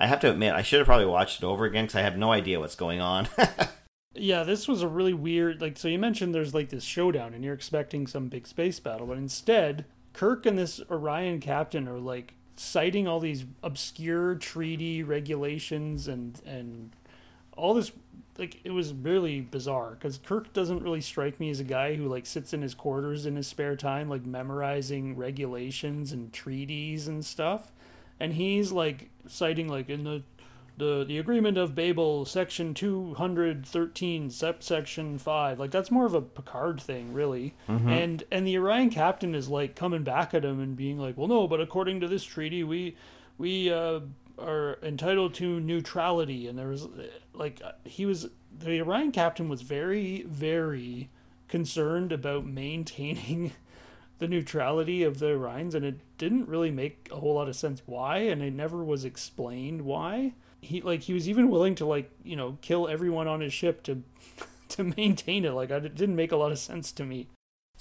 [0.00, 2.16] I have to admit, I should have probably watched it over again because I have
[2.16, 3.28] no idea what's going on.
[4.14, 5.60] yeah, this was a really weird.
[5.60, 9.06] Like, so you mentioned there's like this showdown, and you're expecting some big space battle,
[9.06, 16.08] but instead, Kirk and this Orion captain are like citing all these obscure treaty regulations
[16.08, 16.96] and and
[17.56, 17.92] all this
[18.40, 22.08] like it was really bizarre because Kirk doesn't really strike me as a guy who
[22.08, 27.24] like sits in his quarters in his spare time like memorizing regulations and treaties and
[27.24, 27.70] stuff
[28.18, 30.22] and he's like citing like in the
[30.80, 35.60] the the agreement of Babel, section two hundred thirteen, section five.
[35.60, 37.54] Like that's more of a Picard thing, really.
[37.68, 37.88] Mm-hmm.
[37.88, 41.28] And and the Orion captain is like coming back at him and being like, "Well,
[41.28, 42.96] no, but according to this treaty, we
[43.38, 44.00] we uh,
[44.40, 46.88] are entitled to neutrality." And there was
[47.32, 51.10] like he was the Orion captain was very very
[51.48, 53.52] concerned about maintaining
[54.18, 57.82] the neutrality of the Orions, and it didn't really make a whole lot of sense
[57.86, 60.34] why, and it never was explained why.
[60.60, 63.82] He like he was even willing to like you know kill everyone on his ship
[63.84, 64.02] to
[64.70, 65.52] to maintain it.
[65.52, 67.28] Like it didn't make a lot of sense to me.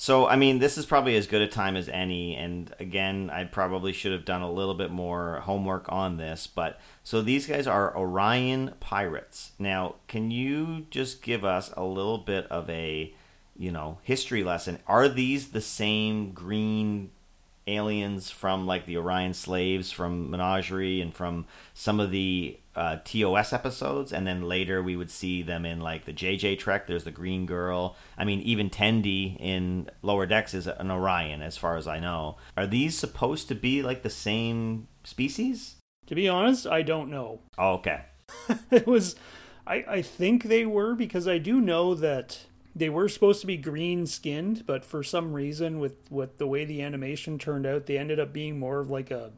[0.02, 2.34] So I mean, this is probably as good a time as any.
[2.34, 6.48] And again, I probably should have done a little bit more homework on this.
[6.48, 9.52] But so these guys are Orion pirates.
[9.60, 13.14] Now, can you just give us a little bit of a
[13.58, 14.80] you know history lesson?
[14.88, 17.12] Are these the same green
[17.70, 23.52] aliens from like the Orion slaves from Menagerie and from some of the uh, TOS
[23.52, 26.88] episodes, and then later we would see them in like the JJ Trek.
[26.88, 27.96] There's the Green Girl.
[28.18, 32.38] I mean, even Tendi in Lower Decks is an Orion, as far as I know.
[32.56, 35.76] Are these supposed to be like the same species?
[36.08, 37.42] To be honest, I don't know.
[37.58, 38.06] Oh, okay.
[38.72, 39.16] it was,
[39.68, 43.58] I I think they were because I do know that they were supposed to be
[43.58, 47.98] green skinned, but for some reason, with with the way the animation turned out, they
[47.98, 49.32] ended up being more of like a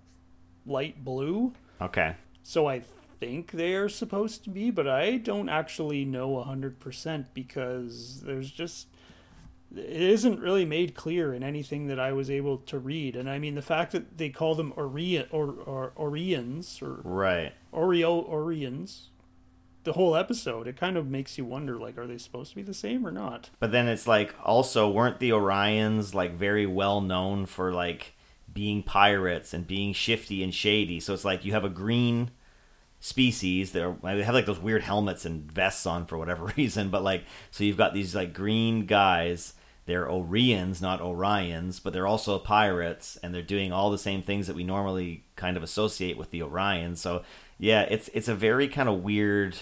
[0.65, 1.53] light blue.
[1.81, 2.15] Okay.
[2.43, 2.81] So I
[3.19, 8.87] think they are supposed to be, but I don't actually know 100% because there's just
[9.75, 13.15] it isn't really made clear in anything that I was able to read.
[13.15, 17.53] And I mean the fact that they call them Orion or, or Orions or right
[17.73, 19.07] Oreo Orions
[19.83, 22.61] the whole episode it kind of makes you wonder like are they supposed to be
[22.61, 27.01] the same or not but then it's like also weren't the orions like very well
[27.01, 28.13] known for like
[28.53, 32.31] being pirates and being shifty and shady so it's like you have a green
[33.01, 33.71] species.
[33.73, 37.03] that are, they have like those weird helmets and vests on for whatever reason, but
[37.03, 39.55] like so you've got these like green guys.
[39.87, 44.45] They're Orions, not Orions, but they're also pirates, and they're doing all the same things
[44.45, 46.97] that we normally kind of associate with the Orions.
[46.97, 47.23] So
[47.61, 49.55] yeah, it's it's a very kind of weird.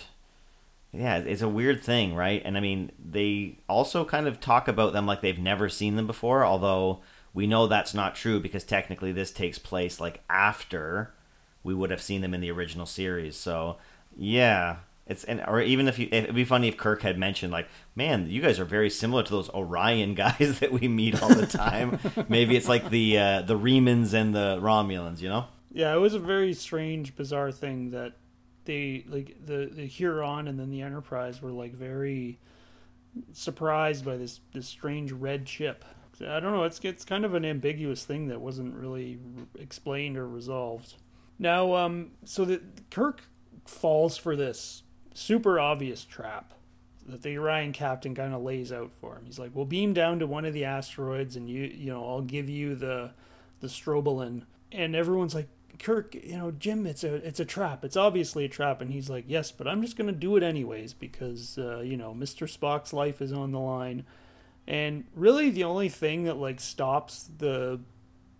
[0.93, 2.41] Yeah, it's a weird thing, right?
[2.45, 6.07] And I mean, they also kind of talk about them like they've never seen them
[6.07, 7.01] before, although
[7.33, 11.13] we know that's not true because technically this takes place like after
[11.61, 13.35] we would have seen them in the original series.
[13.35, 13.75] So
[14.15, 17.67] yeah, it's and or even if you, it'd be funny if Kirk had mentioned like,
[17.97, 21.45] man, you guys are very similar to those Orion guys that we meet all the
[21.45, 21.99] time.
[22.29, 25.47] Maybe it's like the uh, the Remans and the Romulans, you know?
[25.71, 28.13] Yeah, it was a very strange, bizarre thing that
[28.65, 32.39] they like the the Huron and then the Enterprise were like very
[33.31, 35.85] surprised by this this strange red ship.
[36.21, 36.63] I don't know.
[36.63, 39.19] It's it's kind of an ambiguous thing that wasn't really
[39.57, 40.95] explained or resolved.
[41.37, 43.23] Now, um, so that Kirk
[43.65, 46.53] falls for this super obvious trap
[47.07, 49.25] that the Orion captain kind of lays out for him.
[49.25, 52.21] He's like, "We'll beam down to one of the asteroids, and you, you know, I'll
[52.21, 53.11] give you the
[53.61, 55.47] the strobolin." And everyone's like,
[55.79, 57.83] "Kirk, you know, Jim, it's a it's a trap.
[57.83, 60.93] It's obviously a trap." And he's like, "Yes, but I'm just gonna do it anyways
[60.93, 64.05] because uh, you know, Mister Spock's life is on the line."
[64.67, 67.79] And really, the only thing that like stops the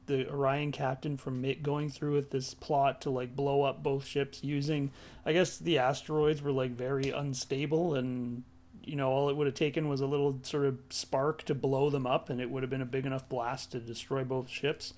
[0.09, 4.43] the Orion captain from going through with this plot to like blow up both ships
[4.43, 4.91] using
[5.25, 8.43] I guess the asteroids were like very unstable and
[8.83, 11.91] you know all it would have taken was a little sort of spark to blow
[11.91, 14.93] them up and it would have been a big enough blast to destroy both ships.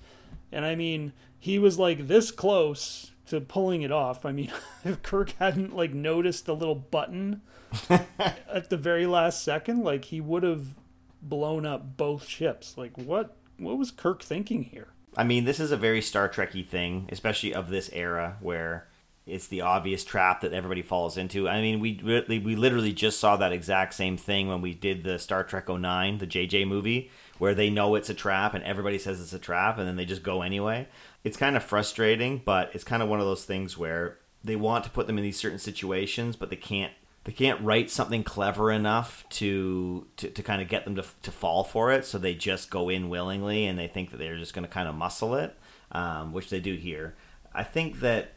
[0.52, 4.24] And I mean, he was like this close to pulling it off.
[4.26, 4.52] I mean,
[4.84, 7.42] if Kirk hadn't like noticed the little button
[7.90, 10.74] at the very last second, like he would have
[11.22, 12.76] blown up both ships.
[12.76, 14.88] Like what what was Kirk thinking here?
[15.16, 18.88] I mean, this is a very Star Trekky thing, especially of this era where
[19.26, 21.48] it's the obvious trap that everybody falls into.
[21.48, 25.18] I mean, we we literally just saw that exact same thing when we did the
[25.18, 27.10] Star Trek 09, the JJ movie,
[27.42, 30.04] where they know it's a trap and everybody says it's a trap and then they
[30.04, 30.86] just go anyway.
[31.24, 34.84] It's kind of frustrating, but it's kind of one of those things where they want
[34.84, 36.92] to put them in these certain situations, but they can't
[37.24, 41.32] they can't write something clever enough to to, to kind of get them to, to
[41.32, 44.54] fall for it so they just go in willingly and they think that they're just
[44.54, 45.58] going to kind of muscle it
[45.90, 47.16] um, which they do here
[47.52, 48.34] i think that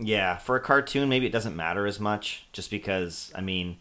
[0.00, 3.76] yeah for a cartoon maybe it doesn't matter as much just because i mean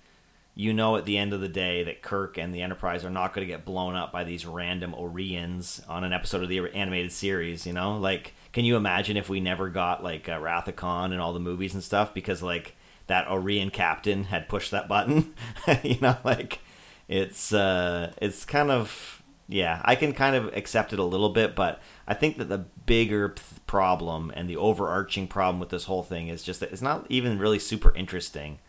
[0.56, 3.34] you know at the end of the day that kirk and the enterprise are not
[3.34, 7.12] going to get blown up by these random orions on an episode of the animated
[7.12, 10.39] series you know like can you imagine if we never got like uh,
[10.84, 12.76] and all the movies and stuff because like
[13.08, 15.34] that Orion captain had pushed that button.
[15.84, 16.60] you know, like
[17.08, 21.56] it's uh, it's kind of yeah, I can kind of accept it a little bit,
[21.56, 23.36] but I think that the bigger
[23.68, 27.39] problem and the overarching problem with this whole thing is just that it's not even
[27.39, 28.60] really super interesting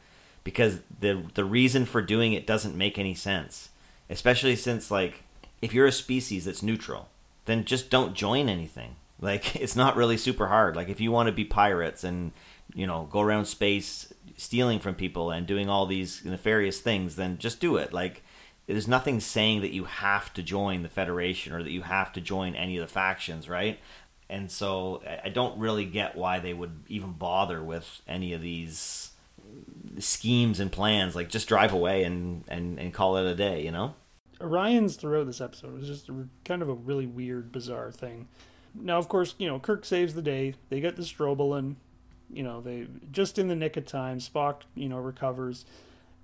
[0.45, 3.71] because the the reason for doing it doesn't make any sense.
[4.09, 5.23] Especially since like
[5.63, 7.09] if you're a species that's neutral,
[7.47, 8.97] then just don't join anything.
[9.21, 10.77] Like it's not really super hard.
[10.77, 12.33] Like if you want to be pirates and
[12.75, 17.39] you know go around space stealing from people and doing all these nefarious things, then
[17.39, 17.93] just do it.
[17.93, 18.23] Like
[18.67, 22.21] there's nothing saying that you have to join the Federation or that you have to
[22.21, 23.79] join any of the factions, right?
[24.29, 29.13] And so I don't really get why they would even bother with any of these
[29.99, 31.15] schemes and plans.
[31.15, 33.95] Like just drive away and, and, and call it a day, you know?
[34.41, 38.29] Orion's throughout this episode was just a, kind of a really weird, bizarre thing.
[38.75, 40.55] Now, of course, you know, Kirk saves the day.
[40.69, 41.77] They get the strobolin.
[42.33, 44.19] You know, they just in the nick of time.
[44.19, 45.65] Spock, you know, recovers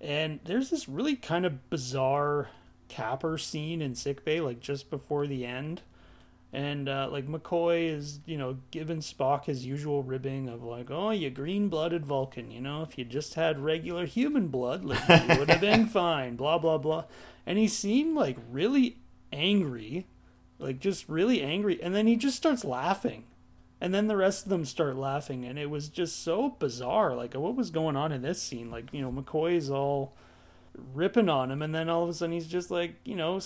[0.00, 2.48] and there's this really kind of bizarre
[2.88, 5.83] capper scene in sickbay, like just before the end.
[6.53, 11.11] And uh, like McCoy is, you know, giving Spock his usual ribbing of like, "Oh,
[11.11, 15.49] you green-blooded Vulcan, you know, if you just had regular human blood, like, you would
[15.49, 17.05] have been fine." Blah blah blah.
[17.47, 18.99] And he seemed like really
[19.33, 20.09] angry,
[20.59, 23.25] like just really angry, and then he just starts laughing
[23.81, 27.35] and then the rest of them start laughing and it was just so bizarre like
[27.35, 30.15] what was going on in this scene like you know mccoy's all
[30.95, 33.41] ripping on him and then all of a sudden he's just like you know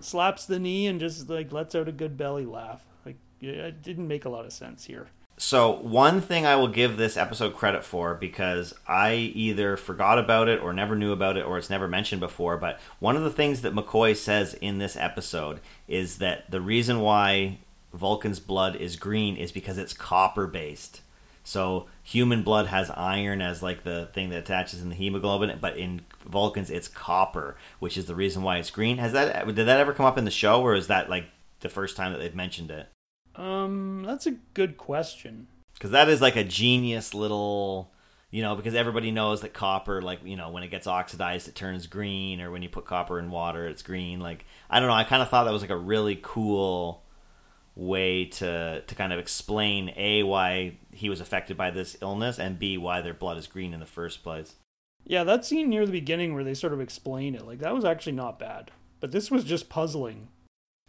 [0.00, 4.08] slaps the knee and just like lets out a good belly laugh like it didn't
[4.08, 7.84] make a lot of sense here so one thing I will give this episode credit
[7.84, 11.88] for because I either forgot about it or never knew about it or it's never
[11.88, 16.50] mentioned before, but one of the things that McCoy says in this episode is that
[16.52, 17.58] the reason why
[17.92, 21.00] Vulcan's blood is green is because it's copper based.
[21.42, 25.76] So human blood has iron as like the thing that attaches in the hemoglobin, but
[25.76, 28.98] in Vulcans it's copper, which is the reason why it's green.
[28.98, 31.26] Has that did that ever come up in the show, or is that like
[31.60, 32.88] the first time that they've mentioned it?
[33.36, 35.48] Um, that's a good question.
[35.74, 37.92] Because that is like a genius little,
[38.30, 41.54] you know, because everybody knows that copper, like you know, when it gets oxidized, it
[41.54, 44.20] turns green, or when you put copper in water, it's green.
[44.20, 47.02] Like I don't know, I kind of thought that was like a really cool
[47.76, 52.58] way to to kind of explain a why he was affected by this illness and
[52.58, 54.54] b why their blood is green in the first place.
[55.06, 57.84] Yeah, that scene near the beginning where they sort of explain it, like that was
[57.84, 58.70] actually not bad.
[59.00, 60.28] But this was just puzzling.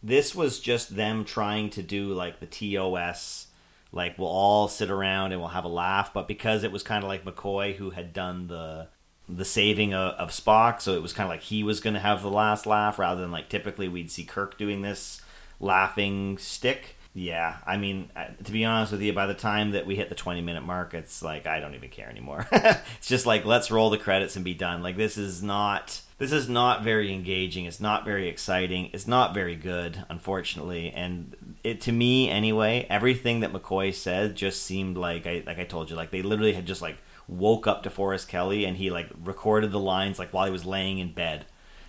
[0.02, 3.48] This was just them trying to do like the TOS
[3.96, 7.04] like we'll all sit around and we'll have a laugh, but because it was kind
[7.04, 8.90] of like McCoy who had done the
[9.28, 12.00] the saving of, of Spock, so it was kind of like he was going to
[12.00, 15.22] have the last laugh rather than like typically we'd see Kirk doing this
[15.60, 16.98] laughing stick.
[17.18, 20.10] Yeah, I mean, uh, to be honest with you, by the time that we hit
[20.10, 22.46] the 20 minute mark, it's like I don't even care anymore.
[22.52, 24.84] it's just like let's roll the credits and be done.
[24.84, 27.64] Like this is not this is not very engaging.
[27.64, 28.90] It's not very exciting.
[28.92, 30.92] It's not very good, unfortunately.
[30.92, 35.64] And it to me anyway, everything that McCoy said just seemed like I like I
[35.64, 36.98] told you, like they literally had just like
[37.30, 40.66] woke up to Forrest Kelley and he like recorded the lines like while he was
[40.66, 41.46] laying in bed.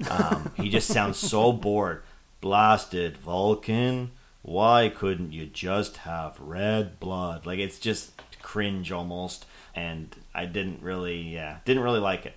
[0.09, 2.05] Um, he just sounds so bored.
[2.41, 4.13] Blasted Vulcan,
[4.47, 7.47] why couldn't you just have red blood?
[7.47, 12.35] Like it's just cringe almost, and I didn't really, yeah, didn't really like it.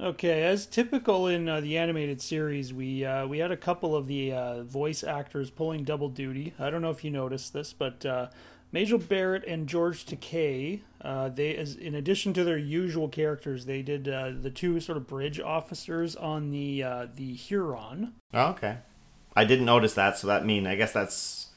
[0.00, 4.06] Okay, as typical in uh, the animated series, we uh, we had a couple of
[4.06, 6.54] the uh, voice actors pulling double duty.
[6.56, 8.06] I don't know if you noticed this, but
[8.74, 13.82] Majel Barrett and George Takei, uh, they as in addition to their usual characters, they
[13.82, 18.14] did uh, the two sort of bridge officers on the uh, the Huron.
[18.34, 18.78] Oh, okay,
[19.36, 21.50] I didn't notice that, so that mean I guess that's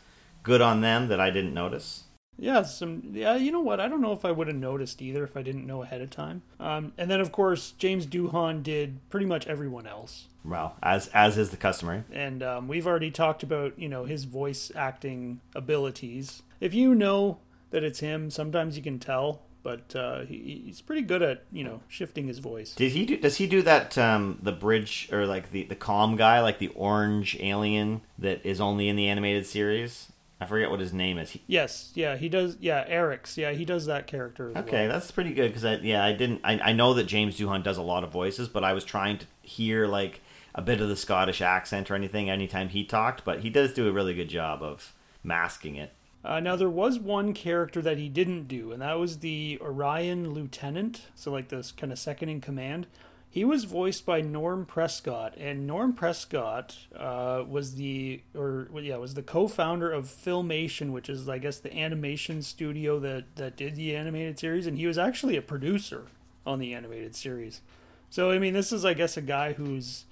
[0.43, 2.03] good on them that I didn't notice.
[2.37, 3.35] Yeah, some yeah.
[3.35, 3.79] You know what?
[3.79, 6.09] I don't know if I would have noticed either if I didn't know ahead of
[6.09, 6.43] time.
[6.59, 10.27] Um, and then of course James Doohan did pretty much everyone else.
[10.45, 12.03] Well, as as is the customary.
[12.11, 16.43] And um, we've already talked about you know his voice acting abilities.
[16.59, 17.39] If you know
[17.71, 19.41] that it's him, sometimes you can tell.
[19.63, 22.73] But uh, he, he's pretty good at you know shifting his voice.
[22.73, 23.17] Did he do?
[23.17, 23.97] Does he do that?
[23.97, 28.61] Um, the bridge or like the the calm guy, like the orange alien that is
[28.61, 30.11] only in the animated series.
[30.39, 31.31] I forget what his name is.
[31.31, 32.57] He, Yes, yeah, he does.
[32.59, 33.37] Yeah, Arex.
[33.37, 34.51] Yeah, he does that character.
[34.55, 34.93] Okay, well.
[34.93, 37.77] that's pretty good because I yeah I didn't I, I know that James Doohan does
[37.77, 40.21] a lot of voices, but I was trying to hear like
[40.53, 43.87] a bit of the Scottish accent or anything anytime he talked, but he does do
[43.87, 45.93] a really good job of masking it.
[46.23, 50.33] Uh, now there was one character that he didn't do, and that was the Orion
[50.33, 51.03] Lieutenant.
[51.15, 52.87] So like this kind of second in command.
[53.29, 58.97] He was voiced by Norm Prescott, and Norm Prescott uh, was the or well, yeah
[58.97, 63.75] was the co-founder of Filmation, which is I guess the animation studio that that did
[63.75, 66.05] the animated series, and he was actually a producer
[66.45, 67.61] on the animated series.
[68.09, 70.05] So I mean, this is I guess a guy who's,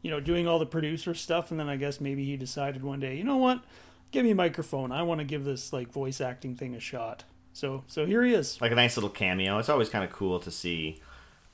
[0.00, 3.00] you know, doing all the producer stuff, and then I guess maybe he decided one
[3.00, 3.62] day, you know what,
[4.10, 4.90] give me a microphone.
[4.90, 7.24] I want to give this like voice acting thing a shot.
[7.52, 8.60] So so here he is.
[8.60, 9.58] Like a nice little cameo.
[9.58, 11.00] It's always kind of cool to see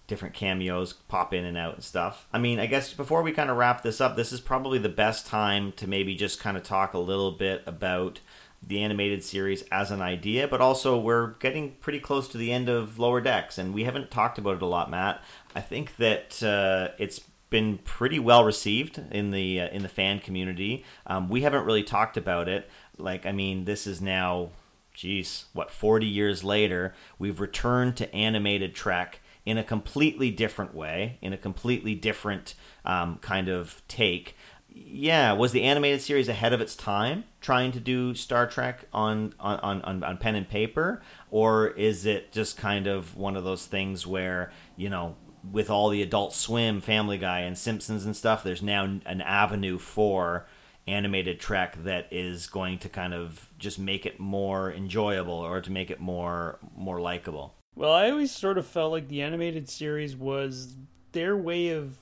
[0.09, 2.27] different cameos pop in and out and stuff.
[2.33, 4.89] I mean, I guess before we kind of wrap this up, this is probably the
[4.89, 8.21] best time to maybe just kind of talk a little bit about
[8.61, 12.69] the animated series as an idea, but also we're getting pretty close to the end
[12.69, 15.23] of Lower Decks, and we haven't talked about it a lot, Matt.
[15.55, 20.19] I think that uh, it's been pretty well received in the uh, in the fan
[20.19, 20.85] community.
[21.07, 22.69] Um, we haven't really talked about it.
[22.97, 24.51] Like, I mean, this is now,
[24.93, 31.17] geez, what forty years later, we've returned to animated Trek in a completely different way,
[31.23, 34.37] in a completely different um, kind of take.
[34.71, 39.33] Yeah, was the animated series ahead of its time, trying to do Star Trek on
[39.41, 43.65] on, on, on pen and paper, or is it just kind of one of those
[43.65, 45.17] things where you know
[45.51, 49.79] with all the Adult Swim, Family Guy, and Simpsons and stuff, there's now an avenue
[49.79, 50.47] for
[50.87, 55.73] animated Trek that is going to kind of just make it more enjoyable or to
[55.73, 57.55] make it more more likable.
[57.79, 60.75] Well, I always sort of felt like the animated series was
[61.13, 61.95] their way of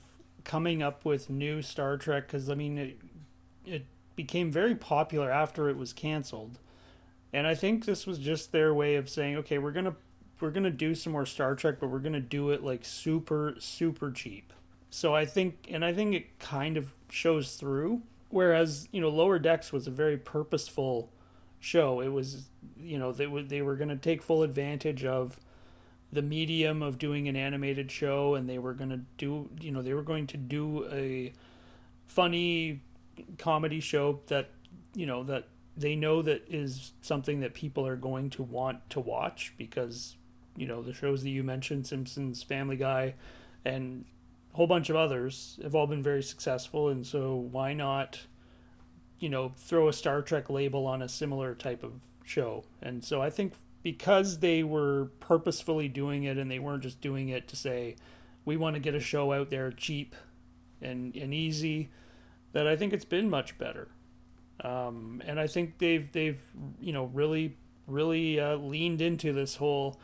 [0.43, 2.97] coming up with new Star Trek because I mean it,
[3.63, 6.57] it became very popular after it was canceled,
[7.31, 9.95] and I think this was just their way of saying, okay, we're gonna
[10.39, 14.09] we're gonna do some more Star Trek, but we're gonna do it like super super
[14.09, 14.53] cheap.
[14.89, 18.01] So I think, and I think it kind of shows through.
[18.29, 21.11] Whereas you know, Lower Decks was a very purposeful
[21.59, 22.01] show.
[22.01, 22.49] It was
[22.81, 25.39] you know they were they were to take full advantage of
[26.11, 29.81] the medium of doing an animated show and they were going to do you know
[29.81, 31.33] they were going to do a
[32.07, 32.81] funny
[33.37, 34.49] comedy show that
[34.95, 38.99] you know that they know that is something that people are going to want to
[38.99, 40.15] watch because
[40.55, 43.13] you know the shows that you mentioned simpsons family guy
[43.65, 44.05] and
[44.53, 48.21] a whole bunch of others have all been very successful and so why not
[49.19, 51.93] you know throw a star trek label on a similar type of
[52.23, 52.63] show?
[52.81, 53.53] And so i think
[53.83, 57.95] because they were purposefully doing it and they weren't just doing it to say
[58.45, 60.15] we want to get a show out there cheap
[60.81, 61.89] and and easy
[62.53, 63.89] that I think it's been much better.
[64.63, 66.41] Um, and I think they've they've
[66.79, 67.55] you know really
[67.85, 69.99] really uh, leaned into this whole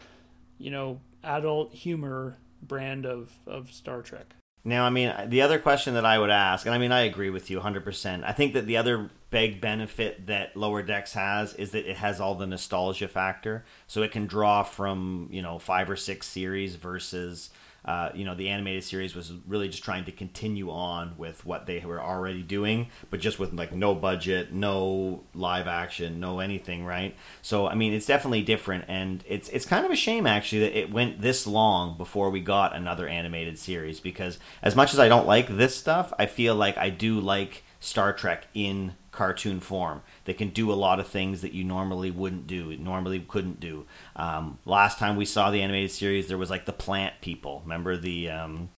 [0.57, 4.35] you know adult humor brand of of Star Trek.
[4.65, 7.29] Now, I mean, the other question that I would ask, and I mean, I agree
[7.29, 8.23] with you 100%.
[8.23, 12.21] I think that the other big benefit that Lower Decks has is that it has
[12.21, 13.65] all the nostalgia factor.
[13.87, 17.49] So it can draw from, you know, five or six series versus
[17.85, 21.65] uh, you know, the animated series was really just trying to continue on with what
[21.65, 26.85] they were already doing, but just with like no budget, no live action, no anything,
[26.85, 27.13] right?
[27.41, 30.79] So I mean, it's definitely different, and it's it's kind of a shame actually that
[30.79, 35.09] it went this long before we got another animated series because as much as I
[35.09, 40.01] don't like this stuff, I feel like I do like Star Trek in cartoon form.
[40.25, 43.85] They can do a lot of things that you normally wouldn't do, normally couldn't do.
[44.15, 47.61] Um, last time we saw the animated series, there was like the plant people.
[47.63, 48.69] Remember the um?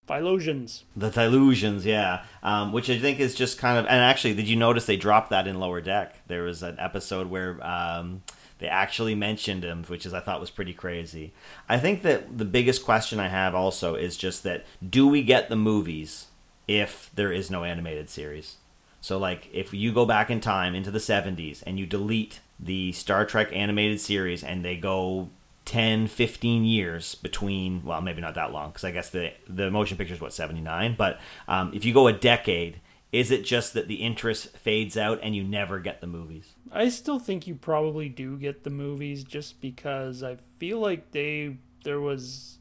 [0.94, 2.24] The Phylosians, yeah.
[2.42, 3.86] Um, which I think is just kind of.
[3.86, 6.16] And actually, did you notice they dropped that in Lower Deck?
[6.28, 7.64] There was an episode where.
[7.66, 8.22] Um,
[8.58, 11.34] they actually mentioned him, which is I thought was pretty crazy.
[11.68, 15.50] I think that the biggest question I have also is just that do we get
[15.50, 16.28] the movies
[16.66, 18.56] if there is no animated series?
[19.00, 22.92] So like if you go back in time into the 70s and you delete the
[22.92, 25.30] Star Trek animated series and they go
[25.66, 29.96] 10 15 years between well maybe not that long because i guess the the motion
[29.96, 31.18] picture is what 79 but
[31.48, 32.80] um, if you go a decade
[33.10, 36.54] is it just that the interest fades out and you never get the movies?
[36.70, 41.56] I still think you probably do get the movies just because i feel like they
[41.84, 42.58] there was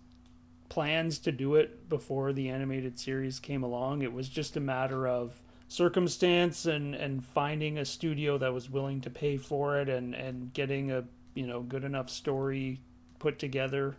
[0.69, 4.01] plans to do it before the animated series came along.
[4.01, 9.01] It was just a matter of circumstance and and finding a studio that was willing
[9.01, 11.03] to pay for it and and getting a
[11.33, 12.79] you know good enough story
[13.19, 13.97] put together.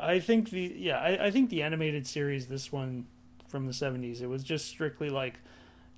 [0.00, 3.06] I think the yeah I, I think the animated series this one
[3.48, 5.40] from the 70s it was just strictly like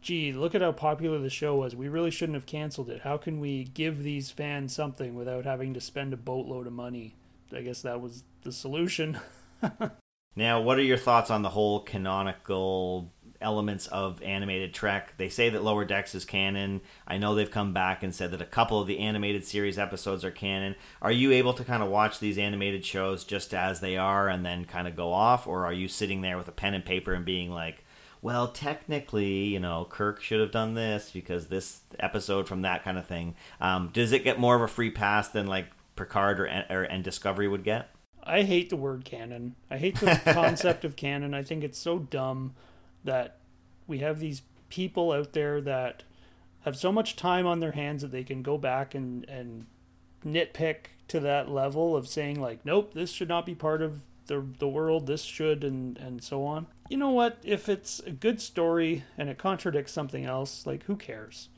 [0.01, 1.77] gee look at how popular the show was.
[1.77, 3.03] We really shouldn't have canceled it.
[3.03, 7.17] How can we give these fans something without having to spend a boatload of money?
[7.55, 9.21] I guess that was the solution.
[10.35, 13.12] Now what are your thoughts on the whole canonical
[13.43, 15.15] elements of animated Trek.
[15.17, 16.81] They say that Lower Decks is canon.
[17.07, 20.25] I know they've come back and said that a couple of the animated series episodes
[20.25, 20.77] are canon.
[21.01, 24.47] Are you able to kind of watch these animated shows just as they are and
[24.47, 27.13] then kind of go off, or are you sitting there with a pen and paper
[27.13, 27.85] and being like,
[28.23, 32.97] well, technically, you know, Kirk should have done this because this episode from that kind
[32.97, 33.35] of thing.
[33.61, 35.67] Um, does it get more of a free pass than like
[35.97, 37.91] Picard or, or and Discovery would get?
[38.25, 39.57] I hate the word canon.
[39.71, 41.35] I hate the concept of canon.
[41.35, 42.55] I think it's so dumb
[43.05, 43.39] that
[43.87, 46.03] we have these people out there that
[46.61, 49.67] have so much time on their hands that they can go back and, and
[50.25, 50.77] nitpick
[51.09, 54.69] to that level of saying like, nope, this should not be part of the the
[54.69, 56.67] world, this should and and so on.
[56.89, 57.39] You know what?
[57.43, 61.49] If it's a good story and it contradicts something else, like who cares?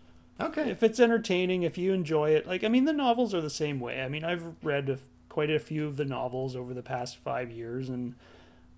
[0.40, 0.70] Okay.
[0.70, 3.80] If it's entertaining, if you enjoy it, like I mean, the novels are the same
[3.80, 4.03] way.
[4.03, 7.51] I mean, I've read a, quite a few of the novels over the past five
[7.51, 8.14] years, and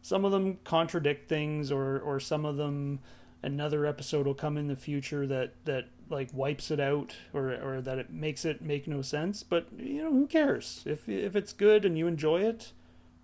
[0.06, 3.00] some of them contradict things, or or some of them
[3.42, 7.80] another episode will come in the future that that like wipes it out or or
[7.80, 9.42] that it makes it make no sense.
[9.42, 10.84] But you know who cares?
[10.86, 12.72] If if it's good and you enjoy it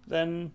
[0.09, 0.51] then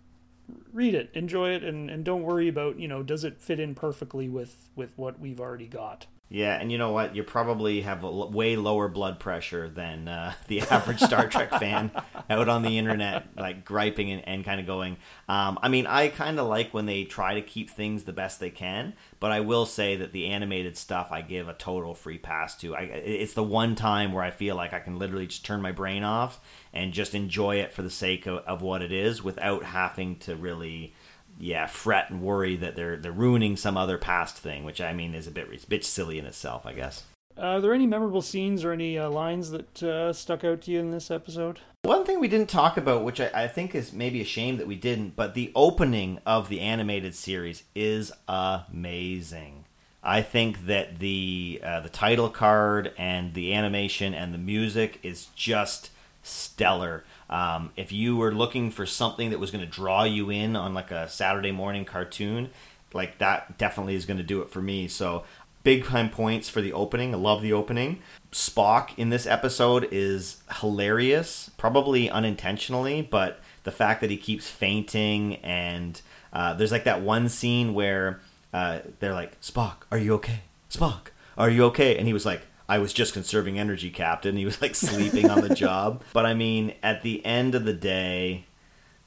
[0.72, 3.74] read it enjoy it and and don't worry about you know does it fit in
[3.74, 7.16] perfectly with with what we've already got Yeah, and you know what?
[7.16, 11.50] You probably have a l- way lower blood pressure than uh, the average Star Trek
[11.52, 11.90] fan
[12.30, 14.98] out on the internet, like griping and, and kind of going.
[15.26, 18.40] Um, I mean, I kind of like when they try to keep things the best
[18.40, 22.18] they can, but I will say that the animated stuff I give a total free
[22.18, 22.76] pass to.
[22.76, 25.72] I, it's the one time where I feel like I can literally just turn my
[25.72, 26.40] brain off
[26.74, 30.36] and just enjoy it for the sake of, of what it is without having to
[30.36, 30.92] really
[31.38, 35.14] yeah, fret and worry that they're they're ruining some other past thing, which I mean
[35.14, 37.04] is a bit a bit silly in itself, I guess.
[37.36, 40.80] are there any memorable scenes or any uh, lines that uh, stuck out to you
[40.80, 44.20] in this episode One thing we didn't talk about, which I, I think is maybe
[44.20, 49.64] a shame that we didn't, but the opening of the animated series is amazing.
[50.02, 55.26] I think that the uh, the title card and the animation and the music is
[55.36, 55.90] just
[56.22, 57.04] stellar.
[57.30, 60.74] Um, if you were looking for something that was going to draw you in on
[60.74, 62.50] like a Saturday morning cartoon,
[62.92, 64.88] like that definitely is going to do it for me.
[64.88, 65.24] So
[65.62, 67.14] big time points for the opening.
[67.14, 68.00] I love the opening.
[68.32, 75.36] Spock in this episode is hilarious, probably unintentionally, but the fact that he keeps fainting
[75.36, 76.00] and
[76.32, 78.20] uh, there's like that one scene where
[78.52, 80.40] uh, they're like, Spock, are you okay?
[80.70, 81.96] Spock, are you okay?
[81.96, 84.36] And he was like, I was just conserving energy, Captain.
[84.36, 86.02] He was like sleeping on the job.
[86.12, 88.44] But I mean, at the end of the day,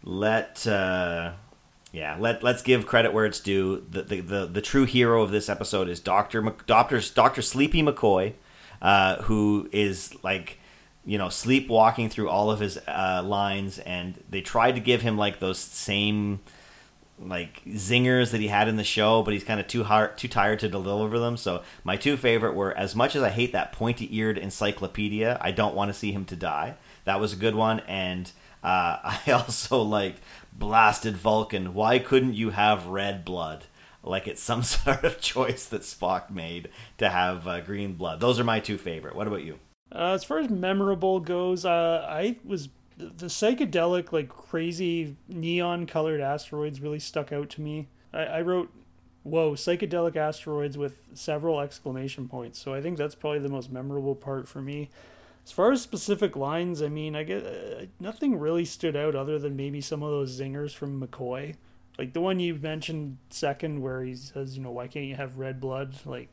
[0.04, 1.34] let uh,
[1.92, 3.86] yeah, let let's give credit where it's due.
[3.90, 7.84] The the, the, the true hero of this episode is Doctor Mc, Doctor Doctor Sleepy
[7.84, 8.34] McCoy,
[8.82, 10.58] uh, who is like
[11.06, 15.18] you know sleepwalking through all of his uh, lines, and they tried to give him
[15.18, 16.40] like those same
[17.24, 20.28] like zingers that he had in the show, but he's kind of too hard, too
[20.28, 21.38] tired to deliver them.
[21.38, 25.76] So my two favorite were as much as I hate that pointy-eared encyclopedia, I don't
[25.76, 26.76] want to see him to die.
[27.06, 28.32] That was a good one, and
[28.64, 28.98] uh,
[29.28, 30.22] I also liked
[30.54, 31.74] blasted Vulcan.
[31.74, 33.66] Why couldn't you have red blood?
[34.04, 38.20] Like it's some sort of choice that Spock made to have uh, green blood.
[38.20, 39.16] Those are my two favorite.
[39.16, 39.60] What about you?
[39.94, 42.70] Uh, as far as memorable goes, uh, I was
[43.18, 47.88] the psychedelic, like crazy neon colored asteroids really stuck out to me.
[48.14, 48.72] I, I wrote,
[49.24, 52.60] "Whoa, psychedelic asteroids" with several exclamation points.
[52.60, 54.90] So I think that's probably the most memorable part for me.
[55.44, 59.40] As far as specific lines, I mean, I get uh, nothing really stood out other
[59.40, 61.56] than maybe some of those zingers from McCoy,
[61.98, 65.38] like the one you mentioned second, where he says, "You know, why can't you have
[65.38, 66.30] red blood?" Like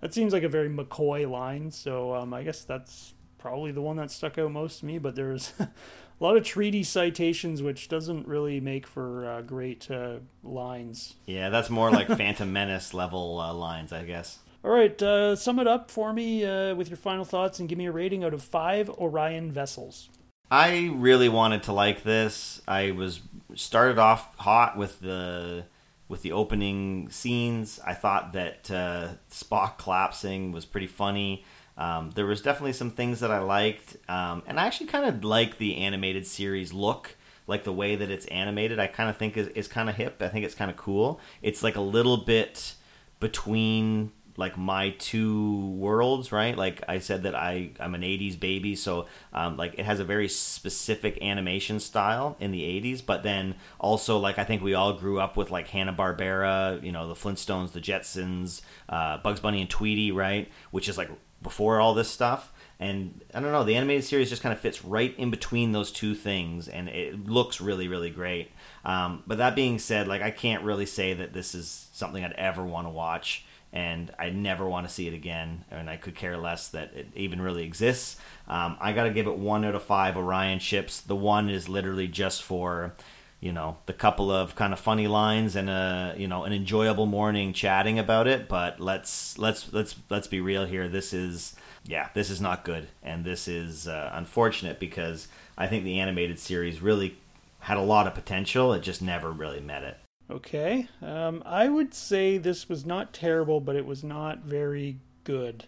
[0.00, 1.70] that seems like a very McCoy line.
[1.70, 4.98] So um, I guess that's probably the one that stuck out most to me.
[4.98, 5.52] But there's
[6.20, 11.14] a lot of treaty citations, which doesn't really make for uh, great uh, lines.
[11.26, 14.38] Yeah, that's more like Phantom Menace level uh, lines, I guess.
[14.64, 17.78] All right, uh, sum it up for me uh, with your final thoughts and give
[17.78, 20.08] me a rating out of five Orion vessels.
[20.50, 22.60] I really wanted to like this.
[22.66, 23.20] I was
[23.54, 25.64] started off hot with the
[26.08, 27.78] with the opening scenes.
[27.86, 31.44] I thought that uh, Spock collapsing was pretty funny.
[31.78, 35.24] Um, there was definitely some things that I liked, um, and I actually kind of
[35.24, 37.16] like the animated series look,
[37.46, 38.80] like the way that it's animated.
[38.80, 40.20] I kind of think is, is kind of hip.
[40.20, 41.20] I think it's kind of cool.
[41.40, 42.74] It's like a little bit
[43.20, 46.56] between like my two worlds, right?
[46.56, 50.04] Like I said that I I'm an '80s baby, so um, like it has a
[50.04, 54.94] very specific animation style in the '80s, but then also like I think we all
[54.94, 59.60] grew up with like Hanna Barbera, you know, the Flintstones, the Jetsons, uh, Bugs Bunny
[59.60, 60.48] and Tweety, right?
[60.70, 61.10] Which is like
[61.42, 62.52] before all this stuff.
[62.80, 65.90] And I don't know, the animated series just kind of fits right in between those
[65.90, 68.52] two things, and it looks really, really great.
[68.84, 72.32] Um, but that being said, like I can't really say that this is something I'd
[72.34, 76.14] ever want to watch and I never want to see it again, and I could
[76.14, 78.16] care less that it even really exists.
[78.46, 81.00] Um, I got to give it one out of five Orion ships.
[81.00, 82.94] The one is literally just for,
[83.40, 87.06] you know, the couple of kind of funny lines and a you know an enjoyable
[87.06, 88.48] morning chatting about it.
[88.48, 90.88] But let's let's let's let's be real here.
[90.88, 95.84] This is yeah, this is not good, and this is uh, unfortunate because I think
[95.84, 97.16] the animated series really
[97.60, 98.72] had a lot of potential.
[98.72, 99.98] It just never really met it.
[100.30, 100.88] Okay.
[101.00, 105.64] Um, I would say this was not terrible, but it was not very good.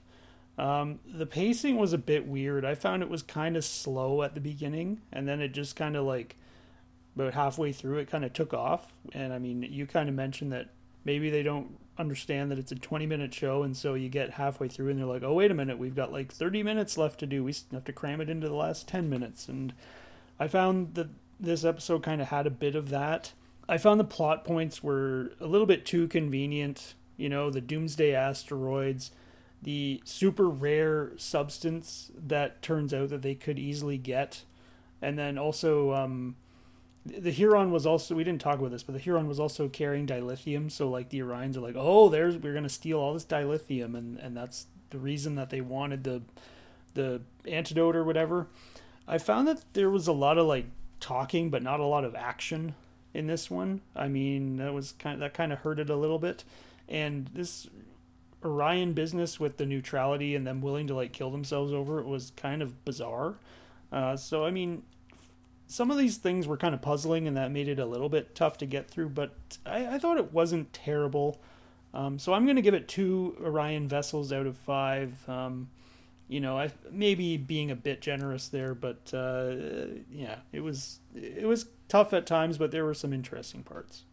[0.59, 2.65] Um, the pacing was a bit weird.
[2.67, 5.97] I found it was kind of slow at the beginning, and then it just kind
[5.97, 6.37] of like
[7.15, 8.93] about halfway through it kind of took off.
[9.13, 10.69] And I mean, you kind of mentioned that
[11.05, 14.69] maybe they don't understand that it's a 20 minute show, and so you get halfway
[14.69, 17.27] through and they're like, oh, wait a minute, we've got like 30 minutes left to
[17.27, 17.45] do.
[17.45, 19.49] We have to cram it into the last 10 minutes.
[19.49, 19.73] And
[20.39, 21.09] I found that
[21.39, 23.33] this episode kind of had a bit of that.
[23.69, 26.95] I found the plot points were a little bit too convenient.
[27.17, 29.11] You know, the doomsday asteroids,
[29.63, 34.45] the super rare substance that turns out that they could easily get,
[35.03, 36.37] and then also um,
[37.05, 40.07] the Huron was also we didn't talk about this, but the Huron was also carrying
[40.07, 40.71] dilithium.
[40.71, 44.19] So like the Orions are like, oh, there's we're gonna steal all this dilithium, and
[44.19, 46.23] and that's the reason that they wanted the
[46.95, 48.49] the antidote or whatever.
[49.09, 50.67] I found that there was a lot of like
[51.01, 52.75] talking, but not a lot of action
[53.15, 53.81] in this one.
[53.97, 56.45] I mean, that was kind of, that kind of hurt it a little bit.
[56.89, 57.69] And this
[58.45, 62.33] Orion business with the neutrality and them willing to like kill themselves over it was
[62.37, 63.37] kind of bizarre.
[63.93, 64.83] Uh, so I mean,
[65.71, 68.35] some of these things were kind of puzzling, and that made it a little bit
[68.35, 69.11] tough to get through.
[69.11, 69.33] But
[69.65, 71.41] I, I thought it wasn't terrible.
[71.95, 75.29] Um, so I'm going to give it two Orion vessels out of five.
[75.29, 75.71] Um,
[76.29, 79.55] you know, I maybe being a bit generous there, but uh,
[80.11, 84.05] yeah, it was it was tough at times, but there were some interesting parts.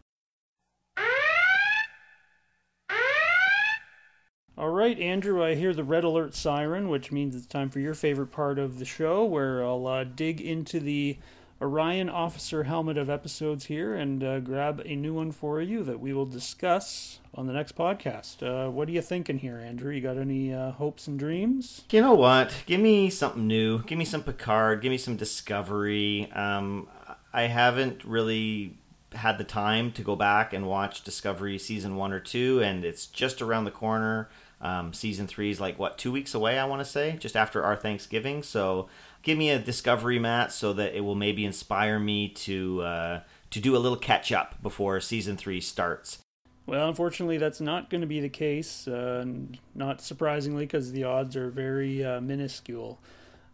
[4.56, 7.94] All right, Andrew, I hear the red alert siren, which means it's time for your
[7.94, 11.16] favorite part of the show, where I'll uh, dig into the
[11.60, 15.98] Orion Officer Helmet of episodes here and uh, grab a new one for you that
[15.98, 18.42] we will discuss on the next podcast.
[18.42, 19.92] Uh, what are you thinking here, Andrew?
[19.92, 21.82] You got any uh, hopes and dreams?
[21.90, 22.54] You know what?
[22.66, 23.82] Give me something new.
[23.82, 24.82] Give me some Picard.
[24.82, 26.30] Give me some Discovery.
[26.32, 26.88] Um,
[27.32, 28.78] I haven't really
[29.12, 33.06] had the time to go back and watch Discovery season one or two, and it's
[33.06, 34.28] just around the corner.
[34.60, 37.62] Um, season three is like what two weeks away, I want to say, just after
[37.62, 38.42] our Thanksgiving.
[38.42, 38.88] So
[39.28, 43.20] give me a discovery Matt so that it will maybe inspire me to uh,
[43.50, 46.20] to do a little catch up before season three starts.
[46.64, 48.88] Well, unfortunately, that's not going to be the case.
[48.88, 49.26] Uh,
[49.74, 52.98] not surprisingly, because the odds are very uh, minuscule.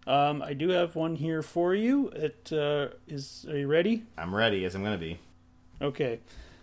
[0.07, 2.09] Um, I do have one here for you.
[2.11, 3.45] It uh, is.
[3.49, 4.05] Are you ready?
[4.17, 5.19] I'm ready, as I'm going to be.
[5.83, 6.21] Okay,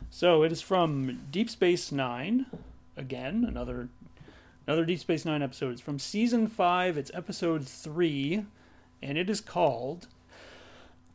[0.10, 2.46] so it is from Deep Space Nine.
[2.96, 3.90] Again, another
[4.68, 5.74] another Deep Space Nine episode.
[5.74, 6.98] It's from season five.
[6.98, 8.46] It's episode three
[9.02, 10.08] and it is called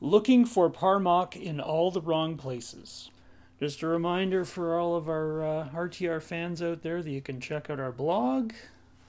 [0.00, 3.10] Looking for par'Mach in All the Wrong Places.
[3.58, 7.40] Just a reminder for all of our uh, RTR fans out there that you can
[7.40, 8.52] check out our blog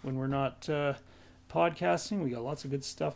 [0.02, 0.94] when we're not uh,
[1.52, 2.24] podcasting.
[2.24, 3.16] We got lots of good stuff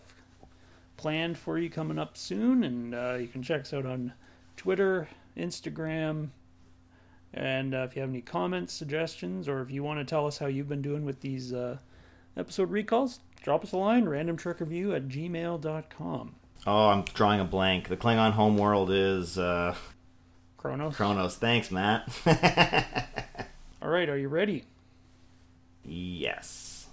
[0.98, 4.14] planned for you coming up soon, and uh, you can check us out on
[4.58, 5.08] Twitter,
[5.38, 6.30] Instagram,
[7.34, 10.38] and uh, if you have any comments, suggestions, or if you want to tell us
[10.38, 11.78] how you've been doing with these uh,
[12.36, 16.36] episode recalls, drop us a line, randomtrekreview at gmail.com.
[16.68, 17.88] Oh, I'm drawing a blank.
[17.88, 19.76] The Klingon homeworld is uh
[20.58, 20.96] Kronos.
[20.96, 21.36] Kronos.
[21.38, 22.08] Thanks, Matt.
[23.82, 24.66] All right, are you ready?
[25.84, 26.88] Yes.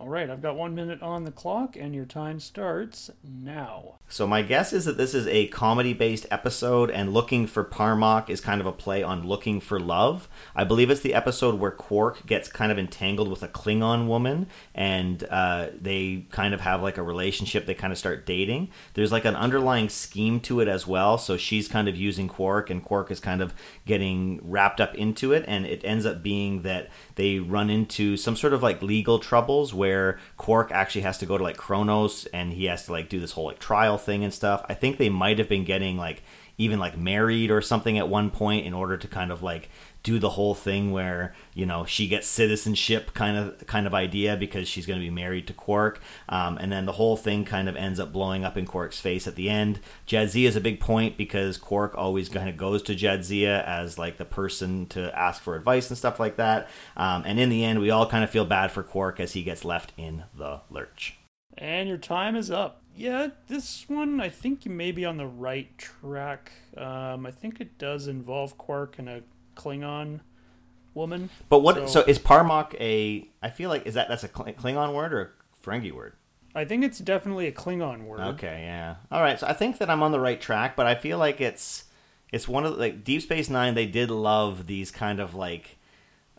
[0.00, 3.94] All right, I've got one minute on the clock, and your time starts now.
[4.08, 8.30] So, my guess is that this is a comedy based episode, and Looking for par'Mach
[8.30, 10.28] is kind of a play on Looking for Love.
[10.54, 14.46] I believe it's the episode where Quark gets kind of entangled with a Klingon woman,
[14.76, 17.66] and uh, they kind of have like a relationship.
[17.66, 18.70] They kind of start dating.
[18.94, 21.18] There's like an underlying scheme to it as well.
[21.18, 23.54] So, she's kind of using Quark, and Quark is kind of
[23.86, 28.36] getting wrapped up into it, and it ends up being that they run into some
[28.36, 32.52] sort of like legal troubles where Quark actually has to go to like Kronos and
[32.52, 34.64] he has to like do this whole like trial thing and stuff.
[34.68, 36.22] I think they might have been getting like
[36.58, 39.68] even like married or something at one point in order to kind of like
[40.02, 44.36] do the whole thing where you know she gets citizenship kind of kind of idea
[44.36, 47.68] because she's going to be married to Quark, um, and then the whole thing kind
[47.68, 49.80] of ends up blowing up in Quark's face at the end.
[50.06, 54.16] Jadzia is a big point because Quark always kind of goes to Jadzia as like
[54.16, 56.68] the person to ask for advice and stuff like that.
[56.96, 59.42] Um, and in the end, we all kind of feel bad for Quark as he
[59.42, 61.18] gets left in the lurch.
[61.58, 62.82] And your time is up.
[62.96, 66.52] Yeah, this one I think you may be on the right track.
[66.76, 69.22] Um, I think it does involve Quark and a
[69.54, 70.20] Klingon
[70.94, 71.30] woman.
[71.48, 71.76] But what?
[71.76, 73.28] So, so, is par'Mach a?
[73.42, 76.14] I feel like is that that's a Klingon word or a Ferengi word?
[76.54, 78.20] I think it's definitely a Klingon word.
[78.20, 78.96] Okay, yeah.
[79.12, 81.40] All right, so I think that I'm on the right track, but I feel like
[81.40, 81.84] it's
[82.32, 83.74] it's one of the, like Deep Space Nine.
[83.74, 85.75] They did love these kind of like.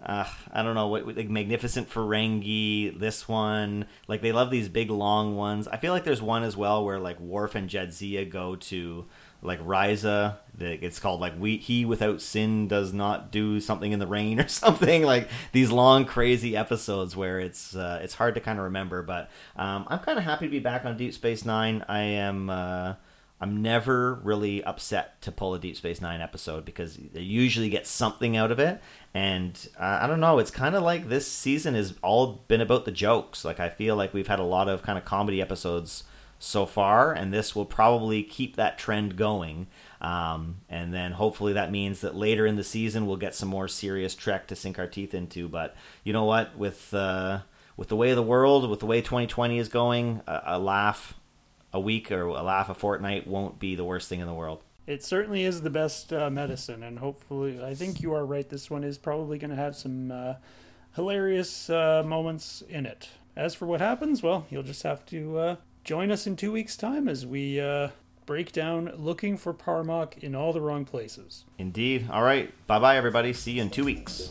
[0.03, 2.97] Uh, I don't know what like magnificent Ferengi.
[2.99, 5.67] This one, like they love these big long ones.
[5.67, 9.05] I feel like there's one as well where like Worf and Jadzia go to
[9.41, 14.07] like that It's called like we he without sin does not do something in the
[14.07, 18.59] rain or something like these long crazy episodes where it's uh, it's hard to kind
[18.59, 19.01] of remember.
[19.01, 21.83] But um, I'm kind of happy to be back on Deep Space Nine.
[21.87, 22.49] I am.
[22.49, 22.93] Uh,
[23.39, 27.85] I'm never really upset to pull a Deep Space Nine episode because they usually get
[27.85, 28.81] something out of it.
[29.13, 32.85] And uh, I don't know, it's kind of like this season has all been about
[32.85, 33.45] the jokes.
[33.45, 36.03] Like I feel like we've had a lot of kind of comedy episodes
[36.39, 39.67] so far, and this will probably keep that trend going.
[40.01, 43.67] Um, and then hopefully that means that later in the season we'll get some more
[43.67, 45.47] serious Trek to sink our teeth into.
[45.47, 47.41] But you know what, with uh,
[47.75, 51.13] with the way of the world, with the way 2020 is going, a, a laugh
[51.73, 54.63] a week or a laugh a fortnight won't be the worst thing in the world.
[54.85, 58.47] It certainly is the best uh, medicine, and hopefully, I think you are right.
[58.47, 60.35] This one is probably going to have some uh,
[60.95, 63.09] hilarious uh, moments in it.
[63.35, 66.77] As for what happens, well, you'll just have to uh, join us in two weeks'
[66.77, 67.89] time as we uh,
[68.25, 71.45] break down looking for par'Mach in all the wrong places.
[71.57, 72.07] Indeed.
[72.11, 72.53] All right.
[72.67, 73.33] Bye bye, everybody.
[73.33, 74.29] See you in two weeks.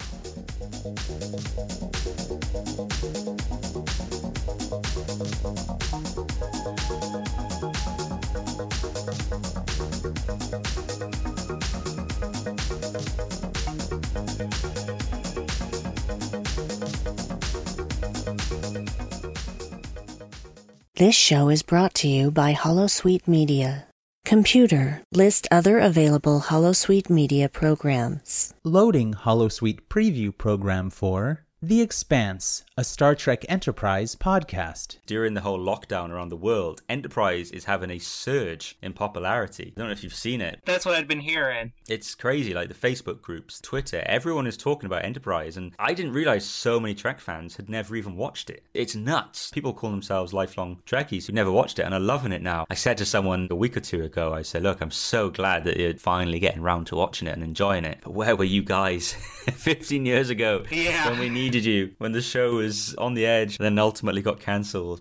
[20.99, 23.85] This show is brought to you by Holosuite Media.
[24.25, 28.55] Computer, list other available Holosuite Media programs.
[28.65, 34.99] Loading Holosuite preview program for The Expanse, a Star Trek Enterprise podcast.
[35.07, 39.73] During the whole lockdown around the world, Enterprise is having a surge in popularity.
[39.75, 40.61] I don't know if you've seen it.
[40.67, 41.73] That's what I'd been hearing.
[41.89, 46.13] It's crazy, like the Facebook groups, Twitter, everyone is talking about Enterprise, and I didn't
[46.13, 48.63] realize so many Trek fans had never even watched it.
[48.75, 49.51] It's nuts.
[49.51, 52.67] People call themselves lifelong Trekkies who never watched it and are loving it now.
[52.69, 55.65] I said to someone a week or two ago, I said, Look, I'm so glad
[55.65, 58.01] that you're finally getting around to watching it and enjoying it.
[58.05, 59.13] But where were you guys
[59.47, 61.09] 15 years ago Yeah.
[61.11, 65.01] when we needed you, when the show was on the edge, then ultimately got cancelled?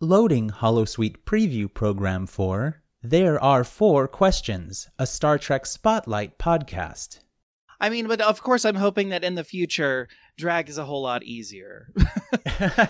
[0.00, 7.21] Loading Holosuite preview program for There Are Four Questions, a Star Trek Spotlight podcast.
[7.82, 10.06] I mean, but of course, I'm hoping that in the future,
[10.38, 11.88] drag is a whole lot easier.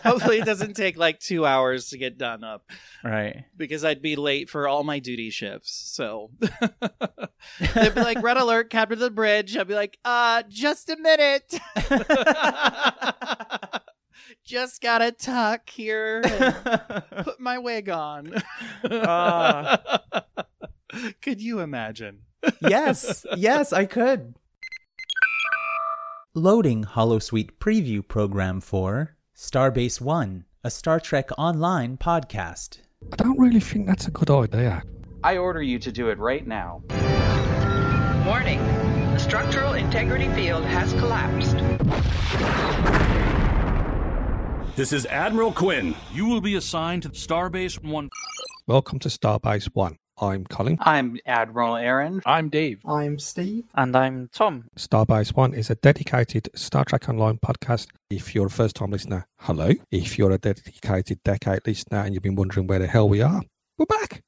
[0.04, 2.70] Hopefully, it doesn't take like two hours to get done up
[3.02, 3.46] Right.
[3.56, 5.72] because I'd be late for all my duty shifts.
[5.94, 10.90] So they'd be like, "Red alert, captain of the bridge." I'd be like, "Uh, just
[10.90, 11.58] a minute."
[14.44, 18.34] just gotta tuck here and put my wig on.
[18.84, 20.02] Ah.
[21.22, 22.18] Could you imagine?
[22.60, 24.34] yes, yes, I could.
[26.34, 32.78] Loading Holosuite preview program for Starbase One, a Star Trek Online podcast.
[33.12, 34.82] I don't really think that's a good idea.
[35.22, 36.82] I order you to do it right now.
[38.24, 38.60] Warning.
[39.12, 41.58] The structural integrity field has collapsed.
[44.74, 45.94] This is Admiral Quinn.
[46.14, 48.08] You will be assigned to Starbase 1.
[48.66, 49.98] Welcome to Starbase One.
[50.18, 50.78] I'm Colin.
[50.80, 52.20] I'm Admiral Aaron.
[52.26, 52.80] I'm Dave.
[52.86, 53.64] I'm Steve.
[53.74, 54.66] And I'm Tom.
[54.76, 57.88] Starbase One is a dedicated Star Trek Online podcast.
[58.10, 59.72] If you're a first time listener, hello.
[59.90, 63.42] If you're a dedicated decade listener and you've been wondering where the hell we are,
[63.78, 64.20] we're back.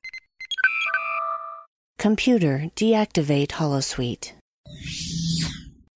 [1.98, 4.32] Computer, deactivate Holosuite.